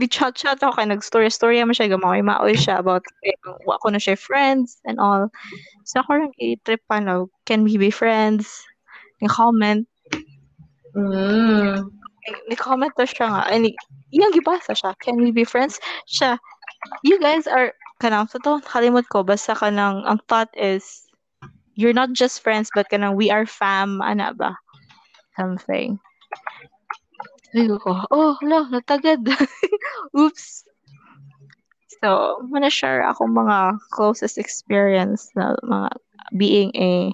[0.00, 3.36] di chat chat ako kay nag-story story mo siya gamay maoy siya about eh,
[3.68, 5.28] wa ko na siya friends and all.
[5.84, 8.48] So ako lang i-trip pa na can we be friends?
[9.20, 9.84] Yung comment
[10.92, 11.88] Mm.
[12.48, 13.64] ni comment to siya nga and
[14.12, 16.38] iyang gibasa siya can we be friends siya
[17.02, 21.08] you guys are kanang sa to kalimot ko basta kanang ang thought is
[21.74, 24.54] you're not just friends but kanang we are fam ana ba
[25.34, 25.96] something
[27.52, 29.20] Sabi ko, oh, lo, natagad.
[30.16, 30.64] Oops.
[32.00, 35.88] So, muna share ako mga closest experience na mga
[36.40, 37.12] being a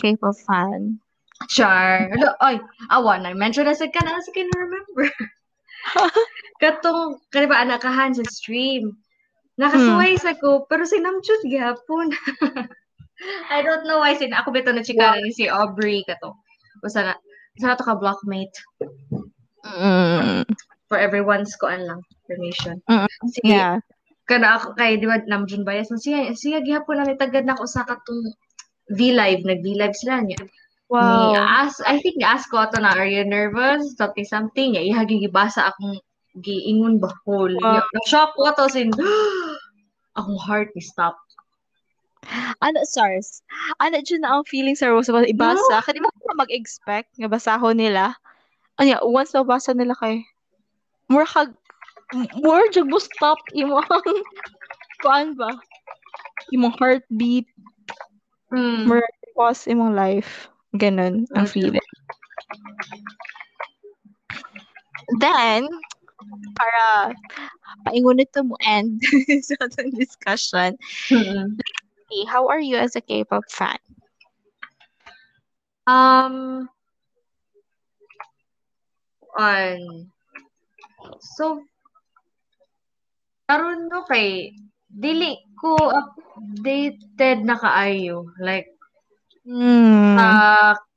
[0.00, 0.96] K-pop fan.
[1.52, 2.08] Char.
[2.08, 2.56] Hello, ay,
[2.88, 3.36] awa na.
[3.36, 5.12] Mention na sa ka na sa remember.
[6.62, 8.96] Katong, kaya ba, anakahan sa stream.
[9.60, 12.12] Nakasuway sa ko, pero si Namjoon gihapon.
[13.52, 16.40] I don't know why sin ako bito na chika ni si Aubrey kato.
[16.80, 17.14] Usa na
[17.60, 18.56] sa to ka blockmate
[19.60, 20.48] Mm,
[20.88, 22.80] for everyone's koan lang information.
[22.88, 23.76] Mm, Si yeah.
[24.24, 27.68] kana ako kay di ba Namjoon Bias na siya siya gihapon na tagad na ko
[27.68, 28.24] sa katong
[28.96, 30.40] V live nag V live sila niya.
[30.90, 31.46] Ni Wow.
[31.62, 35.06] as I think ni ask ko ato na are you nervous something something ya iha
[35.06, 36.02] gigibasa akong
[36.42, 37.54] giingon ba whole.
[37.62, 37.78] Wow.
[37.78, 38.90] Na shock ko ato sin
[40.18, 41.14] akong heart ni stop.
[42.60, 43.40] Ano, SARS?
[43.80, 45.78] Ano dyan na ang feeling sa Rose ba ibasa?
[45.80, 48.18] Kasi di mo ka mag-expect nga basahon nila.
[48.76, 50.26] Ano once nabasa nila kay
[51.06, 51.54] more kag
[52.42, 53.86] more jud mo stop imong
[55.02, 55.54] kuan ba?
[56.50, 57.46] Imong heartbeat,
[58.50, 58.90] Mm.
[58.90, 59.06] more
[59.38, 60.50] pause imong life.
[60.74, 61.52] Ganun ang Mm.
[61.52, 61.88] feeling.
[65.18, 65.66] Then,
[66.54, 67.10] para
[67.86, 69.00] paingon ito mo end
[69.46, 70.78] sa atong discussion.
[72.10, 73.78] Hey, how are you as a K-pop fan?
[75.90, 76.68] Um,
[79.34, 80.06] on,
[81.18, 81.66] so,
[83.50, 84.54] karon no kay,
[84.86, 88.30] dili ko updated na kaayo.
[88.38, 88.70] Like,
[89.40, 90.20] Hmm.
[90.20, 90.28] sa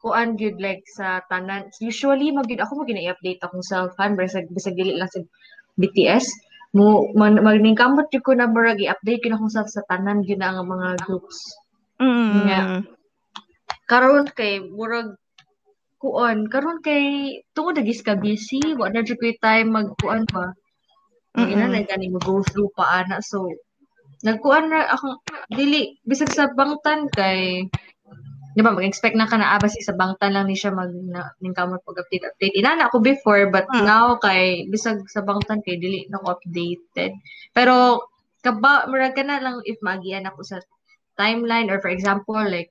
[0.04, 1.72] kuan gyud like sa tanan.
[1.80, 5.24] Usually, magyud ako mo gina-update akong self fan, bisag, bisag dili lang sa
[5.80, 6.28] BTS.
[6.74, 10.58] mo man, magning kamot yun ko na murag i-update ko na kung sa, tanan na
[10.58, 11.38] ang mga groups.
[12.02, 12.50] Mm.
[12.50, 12.82] Yeah.
[13.86, 15.14] Karon kay murag
[16.04, 20.52] kuon karon kay tungod nagis ka busy wa na jud time magkuan pa
[21.40, 23.48] mm ina na gani mo go through pa ana so
[24.22, 25.18] nagkuan na ako
[25.50, 27.66] dili bisag sa bangtan kay
[28.54, 31.58] di ba mag-expect na ka na abas sa bangtan lang ni siya mag na, ning
[31.58, 33.86] kamot pag update update ina na ako before but Mm.
[33.86, 37.18] now kay bisag sa bangtan kay dili na ko updated
[37.58, 38.06] pero
[38.46, 40.58] kaba murag ka na lang if magian ako sa
[41.18, 42.70] timeline or for example like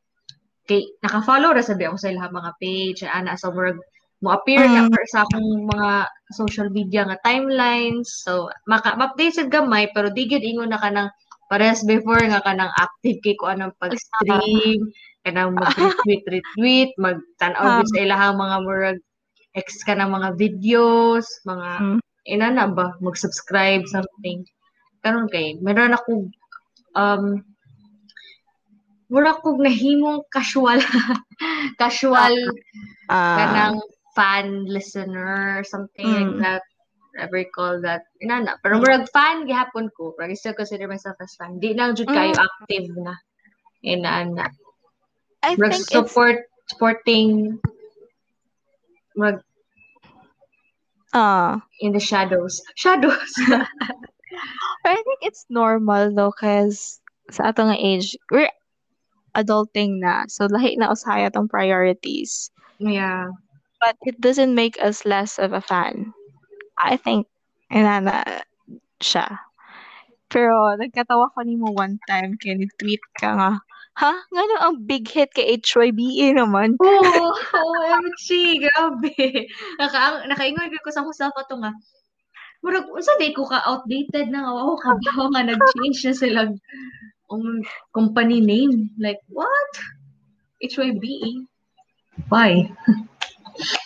[0.70, 3.78] kay naka-follow ra sabi ako sa ilang mga page ana so murag
[4.22, 4.94] mo appear na Mm.
[4.94, 5.90] for sa akong mga
[6.30, 11.10] social media nga timelines so maka ma-update sad gamay pero di gyud ingon na kanang
[11.52, 14.80] parehas before nga kanang active kay ko anong pag-stream
[15.28, 18.98] kanang mag-retweet retweet mag-tan-aw gyud sa ilahang mga murag
[19.52, 22.00] ex ka ng mga videos mga Mm.
[22.24, 24.40] ina na ba mag-subscribe something
[25.04, 26.32] karon kay meron ako
[26.96, 27.44] um
[29.12, 30.80] mura kog nahimong casual
[31.80, 32.32] casual
[33.12, 33.36] Ah.
[33.36, 33.76] kanang
[34.16, 36.40] fan listener something like Mm.
[36.40, 36.64] that
[37.14, 38.08] you call that.
[38.24, 40.14] Inana pero murag fan gihapon ko.
[40.16, 41.60] Pero I still consider myself as fan.
[41.60, 42.40] Di lang jud kayo Mm.
[42.40, 43.14] active na.
[43.84, 44.48] Inana
[45.42, 47.58] I murag think it's support supporting.
[49.18, 49.44] Murag
[51.12, 52.62] uh in the shadows.
[52.76, 53.32] Shadows.
[54.84, 58.50] I think it's normal though cause sa ato nga age we're
[59.36, 60.24] adulting na.
[60.32, 62.48] So lahi na usaya tong priorities.
[62.80, 63.28] Yeah.
[63.82, 66.14] But it doesn't make us less of a fan
[66.78, 67.28] I think
[67.72, 68.42] inana
[69.00, 69.26] siya
[70.32, 73.50] pero nagkatawa ko nimo one time kay ni-tweet ka nga
[74.00, 79.12] ha ngano ang big hit kay HYBE naman Oo, oh, OMG, grabe.
[79.76, 81.76] Naka, nakaingon ko sa akong self ato nga.
[82.64, 86.40] Murag, unsa di ko ka outdated na nga, wow, kabaw nga, nag-change na sila
[87.28, 87.60] um,
[87.92, 88.88] company name.
[88.96, 89.72] Like, what?
[90.62, 91.44] HYBE?
[92.30, 92.70] Why?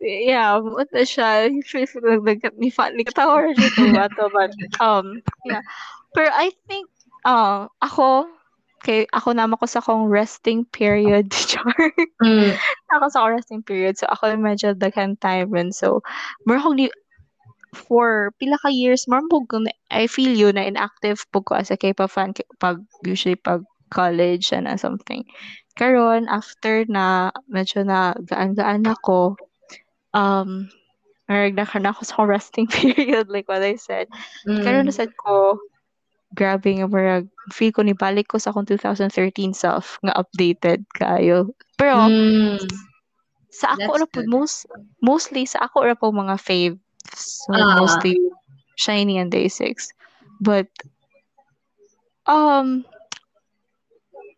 [0.00, 1.50] Yeah, what na siya.
[1.50, 5.62] Usually, sila nag ni fan ni katawa rin siya to bato, but, um, yeah.
[6.14, 6.86] Pero I think,
[7.26, 8.28] uh, ako,
[8.84, 11.72] kay ako naman ko sa akong resting period, char.
[12.20, 12.54] Mm.
[12.92, 15.72] ako sa akong resting period, so ako medyo daghan time rin.
[15.72, 16.04] So,
[16.44, 16.86] more akong ni,
[17.74, 19.42] for pila ka years, more po,
[19.90, 24.52] I feel you na inactive po ko as a K-pop fan, pag, usually pag college
[24.54, 25.26] and something.
[25.74, 29.34] Karon after na medyo na gaan-gaan ako,
[30.14, 30.70] um,
[31.24, 34.12] Marag na na ako sa resting period, like what I said.
[34.60, 34.92] Karon Mm.
[34.92, 35.56] na said ko,
[36.36, 41.48] grabe nga marag, feel ko ni balik ko sa akong 2013 self nga updated kayo.
[41.80, 42.60] Pero, Mm.
[43.48, 44.68] sa ako ra po, most,
[45.00, 46.82] mostly sa ako ra po mga faves.
[47.14, 47.80] So, Ah.
[47.80, 48.20] mostly
[48.76, 49.94] Shiny and Day 6.
[50.44, 50.68] But,
[52.28, 52.84] um,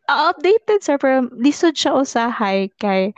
[0.07, 3.11] updated sir, pero lisod siya usahay kay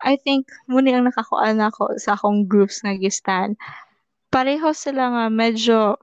[0.00, 3.56] I think muna ang nakakuan ako sa akong groups nga gistan.
[4.32, 6.00] Pareho sila nga medyo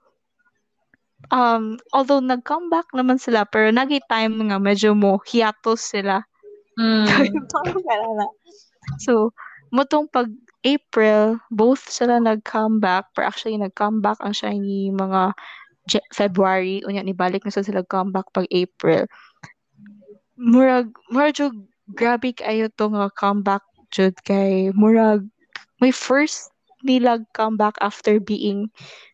[1.34, 6.22] um although nag-comeback naman sila pero nagi time nga medyo mo hiatus sila.
[6.78, 7.10] Mm.
[9.04, 9.36] So
[9.74, 10.32] motong pag
[10.64, 15.36] April, both sila nag-comeback, pero actually nag-comeback ang shiny mga
[15.88, 19.08] Je- February, unya ni balik na sila comeback pag April.
[20.36, 21.40] Murag, murag
[21.88, 25.22] grabe kayo to nga comeback jud kay murag
[25.82, 26.52] may first
[26.88, 28.70] nilag comeback after being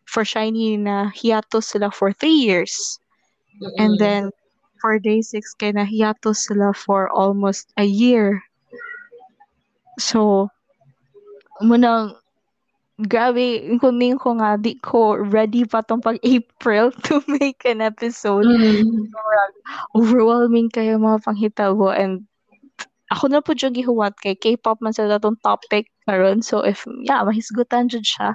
[0.06, 2.98] for shiny na hiatus sila for three years.
[3.78, 3.98] And Mm.
[3.98, 4.30] then
[4.80, 8.42] for day six kay na hiatus sila for almost a year.
[9.98, 10.50] So,
[11.68, 12.04] munang
[13.10, 13.46] grabe,
[13.80, 18.46] kuning ko nga, di ko ready pa tong pag April to make an episode.
[18.46, 19.08] Mm.
[19.96, 22.26] Overwhelming kayo mga panghitabo and
[23.14, 27.22] ako na po dyan gihuwat kay K-pop man sa datong topic karon so if yeah
[27.22, 28.34] mahisgutan jud siya.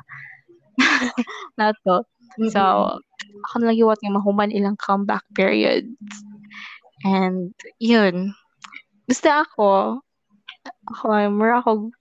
[1.60, 2.08] Na to.
[2.48, 2.96] So
[3.44, 5.84] ako na lang gihuwat nga mahuman ilang comeback period
[7.04, 7.52] and
[7.84, 8.32] yun.
[9.04, 10.00] Basta ako
[10.88, 11.92] ako mura ako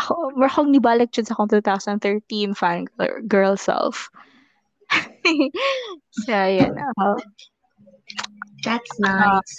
[0.00, 4.08] ako mura akong nibalik jud sa akong 2013 fan gir- girl self.
[6.24, 7.18] So yun ako.
[8.62, 9.56] That's nice.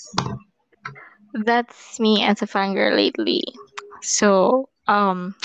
[1.43, 3.43] That's me as a fangirl lately.
[4.01, 5.35] So, um,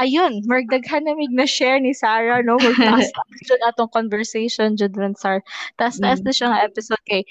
[0.00, 2.56] ayun, maragdaghan na mig na share ni Sarah, no?
[2.60, 3.10] Magtaas
[3.48, 5.42] jud atong conversation jud ron sar.
[5.78, 6.26] Tas taas Mm.
[6.26, 7.24] na siya nga episode kay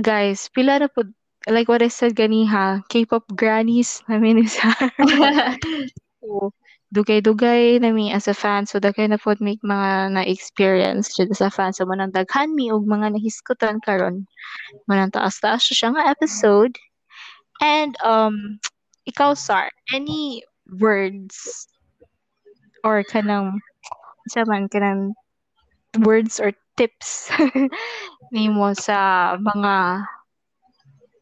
[0.00, 1.04] guys, pila na po
[1.48, 4.90] like what I said ganiha, K-pop grannies namin ni Sarah.
[6.22, 6.50] So,
[6.96, 8.64] dugay-dugay na mi as a fan.
[8.64, 11.76] So daghay na pod make mga na-experience jud sa fan.
[11.76, 14.24] So manang daghan mi og mga nahiskutan karon.
[14.88, 16.72] Manang taas-taas siya nga episode.
[17.60, 18.56] And um
[19.04, 20.40] ikaw Sar any
[20.80, 21.68] words
[22.82, 23.60] or kanang
[24.32, 25.14] sa man kanang
[26.02, 27.30] words or tips
[28.34, 30.04] nimo sa mga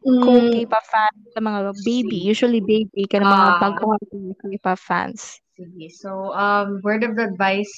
[0.05, 4.01] kung Mm, K-pop fans sa mga baby usually baby kanang mga ah, baguhan
[4.37, 5.87] K-pop fans sige.
[5.95, 7.71] So, um, word of advice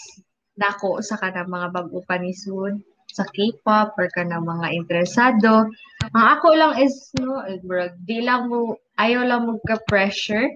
[0.57, 5.69] nako sa kanang mga bago pa ni Soon sa K-pop or kanang mga interesado.
[6.11, 10.49] Ang ako lang is no, murag, di lang mo ayaw lang mo ka pressure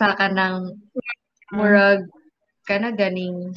[0.00, 1.54] sa kanang mm.
[1.54, 2.08] murag
[2.64, 3.52] kana ganing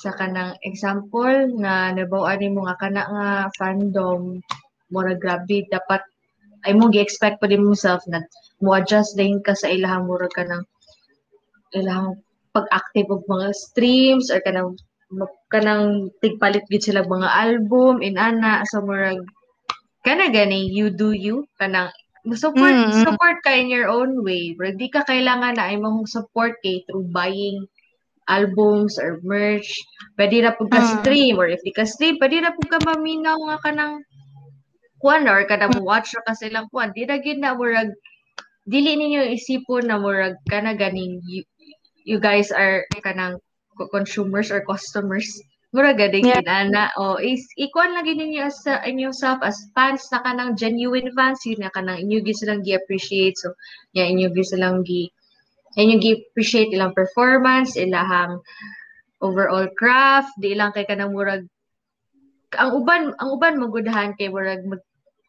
[0.00, 4.40] sa kanang example nga nabaw-an nimo nga kana nga fandom
[4.92, 6.00] murag grabe dapat
[6.64, 8.24] ay mo gi-expect pa din mo self na
[8.60, 10.64] mo adjust din ka sa ilahang murag kanang
[11.74, 12.16] ilahang
[12.54, 14.78] pag-active og mga streams or kanang
[15.50, 19.20] kanang tigpalit gid sila mga album inana so murag
[20.06, 21.90] kana gani you do you kanang
[22.34, 23.02] support Mm, mm.
[23.04, 27.04] support ka in your own way bro di ka kailangan na imong support kay through
[27.12, 27.68] buying
[28.24, 29.76] albums or merch
[30.16, 30.90] pwede na pud ka Mm.
[31.02, 34.00] stream or if di ka stream pwede na pud ka maminaw nga kanang
[35.04, 37.92] kuan or kada mo watch ra ka silang kuan di na gid na murag
[38.64, 41.20] dili ninyo isipon na murag kana ganing
[42.04, 43.40] you, guys are kanang
[43.76, 45.28] co- consumers or customers
[45.74, 46.38] murag ganing Yeah.
[46.38, 51.10] inana o is ikuan lagi ninyo as sa inyong self as fans na kanang genuine
[51.18, 53.50] fans yun na kanang inyo gid silang gi-appreciate so
[53.90, 55.10] yeah inyo gid silang gi
[55.74, 58.38] inyo gi-appreciate ilang performance ilahang
[59.18, 61.42] overall craft di lang kay kanang murag
[62.54, 64.78] ang uban ang uban magudahan kay murag mag,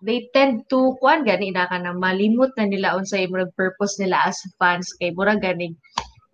[0.06, 4.30] they tend to kuan gani na ka na malimot na nila unsay murag purpose nila
[4.30, 5.74] as fans kay murag gani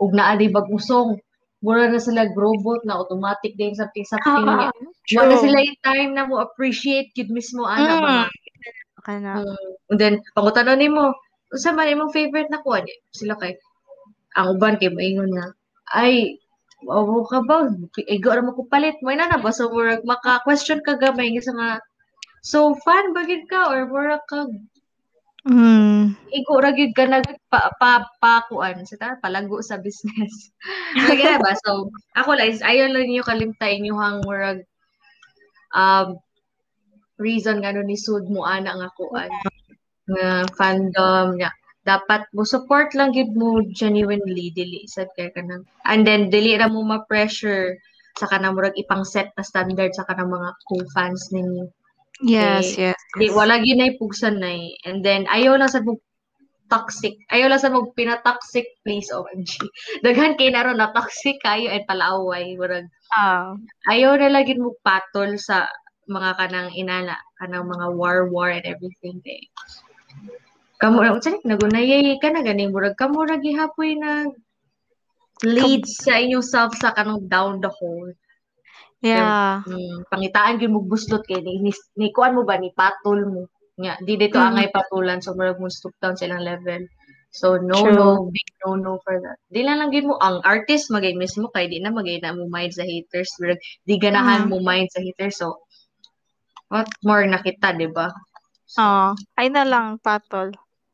[0.02, 1.22] ug naa di bagusong
[1.62, 4.74] mura na sila robot na automatic din something something niya
[5.14, 8.04] Wa na sila yung time na mo appreciate yun mismo ana Mm.
[8.04, 8.26] mga
[9.02, 9.34] Kana.
[9.42, 11.14] Mm, and then pangutanon nimo
[11.50, 13.58] unsa man imong favorite na kuan sila kay
[14.38, 15.54] ang uban kay maingon na
[15.98, 16.38] ay
[16.90, 17.70] Awo ka ba?
[18.10, 18.98] Igo ra mo ko palit.
[19.06, 19.54] May na na ba?
[19.54, 21.78] So, murag maka-question ka gamay nga sa mga
[22.42, 24.50] So, fan ba gid ka or mura ka
[25.42, 26.14] Mm.
[26.30, 30.54] igo ra gid ka nag pa, pa, pa kuan sa ta palago sa business.
[31.02, 31.58] Mga ba?
[31.66, 34.62] So, ako lang is ayaw lang niyo kalimtay niyo hang murag
[35.74, 36.22] um
[37.18, 39.34] reason nga no ni sud mo ana nga kuan
[40.14, 41.50] nga fandom niya
[41.82, 46.70] dapat mo support lang gid mo genuinely dili sad kay kanang and then dili ra
[46.70, 47.82] mo ma-pressure
[48.14, 51.66] sa kanang murag ipang set na standard sa kanang mga co-fans ninyo
[52.22, 53.00] Yes, Eh, yes.
[53.18, 54.78] Di, wala ginay pugsan na eh.
[54.86, 56.00] And then, ayaw lang sa mong
[56.72, 57.20] toxic.
[57.34, 59.60] Ayaw lang sa mong pinatoxic please, OMG.
[60.06, 62.56] Daghan kay naron na toxic kayo at palaaway.
[62.56, 63.52] Murag, Ah.
[63.92, 65.68] ayaw na lagi mo patol sa
[66.08, 69.20] mga kanang inana, kanang mga war-war and everything.
[69.28, 69.44] Eh.
[70.80, 74.26] Kamu, saan nagunayay ka na ganing murag, kamu na gihapoy na
[75.44, 78.14] lead sa inyong self sa kanang down the hole.
[79.02, 79.66] Yeah.
[79.66, 83.42] Mm, pangitaan gyud mo buslot kay ni, ni, ni kuan mo ba ni patol mo.
[83.82, 84.48] Nya, di dito Mm.
[84.54, 86.86] angay patulan so murag mo stoop down sa ilang level.
[87.34, 87.96] So no True.
[87.96, 89.40] no big no no for that.
[89.50, 92.46] Di lang lang gyud mo ang artist magay mismo kay di na magay na mo
[92.46, 93.34] mind sa haters.
[93.42, 94.50] Murag di ganahan Mm.
[94.54, 95.58] mo mind sa haters so
[96.70, 98.08] what more nakita, di ba?
[98.70, 99.12] So, Ah.
[99.36, 100.54] Ay na lang, patol.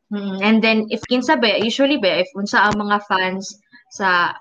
[0.09, 3.59] mm, and then if kinsa ba usually ba if unsa ang mga fans
[3.91, 4.31] sa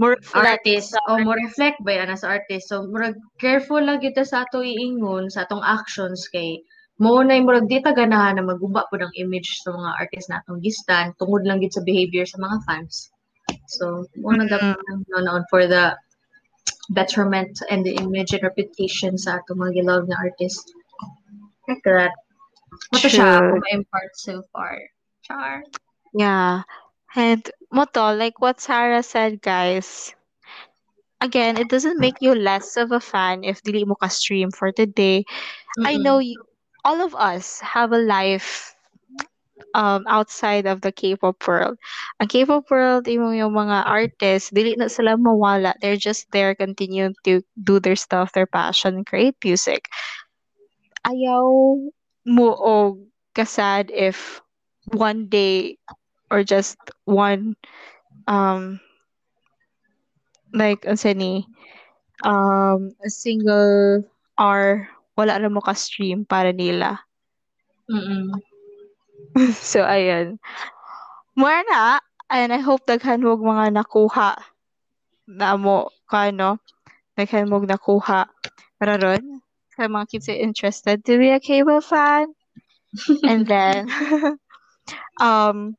[0.00, 0.96] More artist.
[1.12, 2.72] o mo reflect ba yan sa artist?
[2.72, 6.64] So murag careful lang kita sa ato iingon sa atong actions kay
[6.96, 10.40] mo na murag di ta ganahan na maguba po ng image sa mga artist na
[10.40, 13.12] atong gistan tungod lang gid sa behavior sa mga fans.
[13.68, 15.92] So mo na mm noon for the
[16.96, 20.64] betterment and the image and reputation sa atong mga gilawag na artist.
[21.68, 22.16] Like that.
[22.88, 23.52] Mata siya True.
[23.52, 24.80] ako ma-impart so far.
[25.28, 25.60] Char.
[26.16, 26.64] Yeah.
[27.14, 30.14] And moto, like what Sarah said, guys.
[31.20, 34.72] Again, it doesn't make you less of a fan if dili mo ka stream for
[34.72, 35.24] today.
[35.84, 36.40] I know you,
[36.84, 38.74] all of us have a life
[39.74, 41.76] um outside of the K-pop world.
[42.18, 45.76] Ang K-pop world, yung, yung mga artists, dili na sila mawala.
[45.84, 49.92] They're just there continuing to do their stuff, their passion, create music.
[51.04, 51.76] Ayaw
[52.26, 53.04] mo og
[53.36, 54.40] kasad if
[54.96, 55.76] one day
[56.30, 57.54] or just one
[58.26, 58.80] um
[60.54, 61.46] like unsa ni
[62.24, 64.02] um a single
[64.38, 67.02] hour wala na mo ka stream para nila.
[67.90, 68.32] Mm-mm.
[69.58, 70.40] so ayun.
[71.36, 72.00] More na
[72.30, 74.38] And I hope daghan mo mga nakuha
[75.26, 76.62] na mo kano
[77.18, 78.30] daghan mo nakuha
[78.78, 79.42] para ron
[79.74, 82.30] sa mga kids interested to be a cable fan.
[83.26, 83.90] And then
[85.18, 85.74] um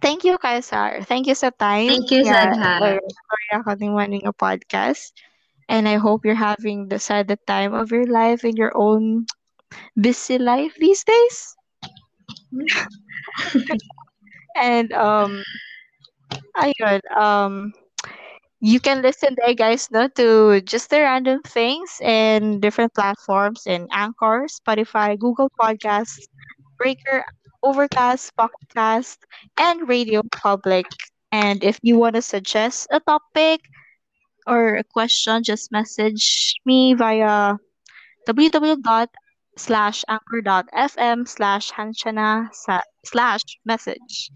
[0.00, 1.04] thank you Kaisar.
[1.06, 1.94] Thank you sa time.
[1.94, 2.80] Thank you, Sadha.
[2.80, 5.12] Or, sorry ako ng morning a podcast.
[5.68, 9.26] And I hope you're having the saddest time of your life in your own
[9.98, 11.56] busy life these days.
[14.56, 15.42] and um
[16.56, 17.72] ayun, um
[18.60, 23.88] you can listen there guys no to just the random things in different platforms in
[23.92, 26.28] Anchor, Spotify, Google Podcasts,
[26.78, 27.24] Breaker,
[27.64, 29.16] Overcast, Podcast,
[29.56, 30.84] and Radio Public.
[31.32, 33.64] And if you want to suggest a topic
[34.46, 37.56] or a question, just message me via
[38.28, 39.18] www.anchor.fm
[41.28, 42.48] slash hanchana
[43.04, 44.30] slash message.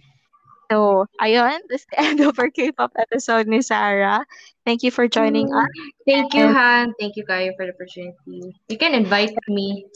[0.72, 4.24] So, ayun, this is the end of our K-pop episode ni Sarah.
[4.64, 5.64] Thank you for joining mm.
[5.64, 5.68] us.
[6.04, 6.92] Thank you, Han.
[7.00, 8.52] Thank you, Kayo, for the opportunity.
[8.68, 9.86] You can invite me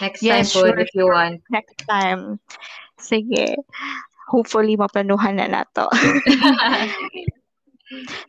[0.00, 1.42] next Yes, time po sure, if you want.
[1.50, 2.40] Next time.
[2.98, 3.56] Sige.
[4.28, 5.88] Hopefully, maplanuhan na nato.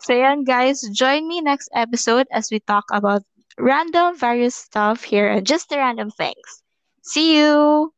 [0.04, 0.82] so, yan, guys.
[0.92, 3.24] Join me next episode as we talk about
[3.58, 6.64] random various stuff here and just the random things.
[7.04, 7.94] See you!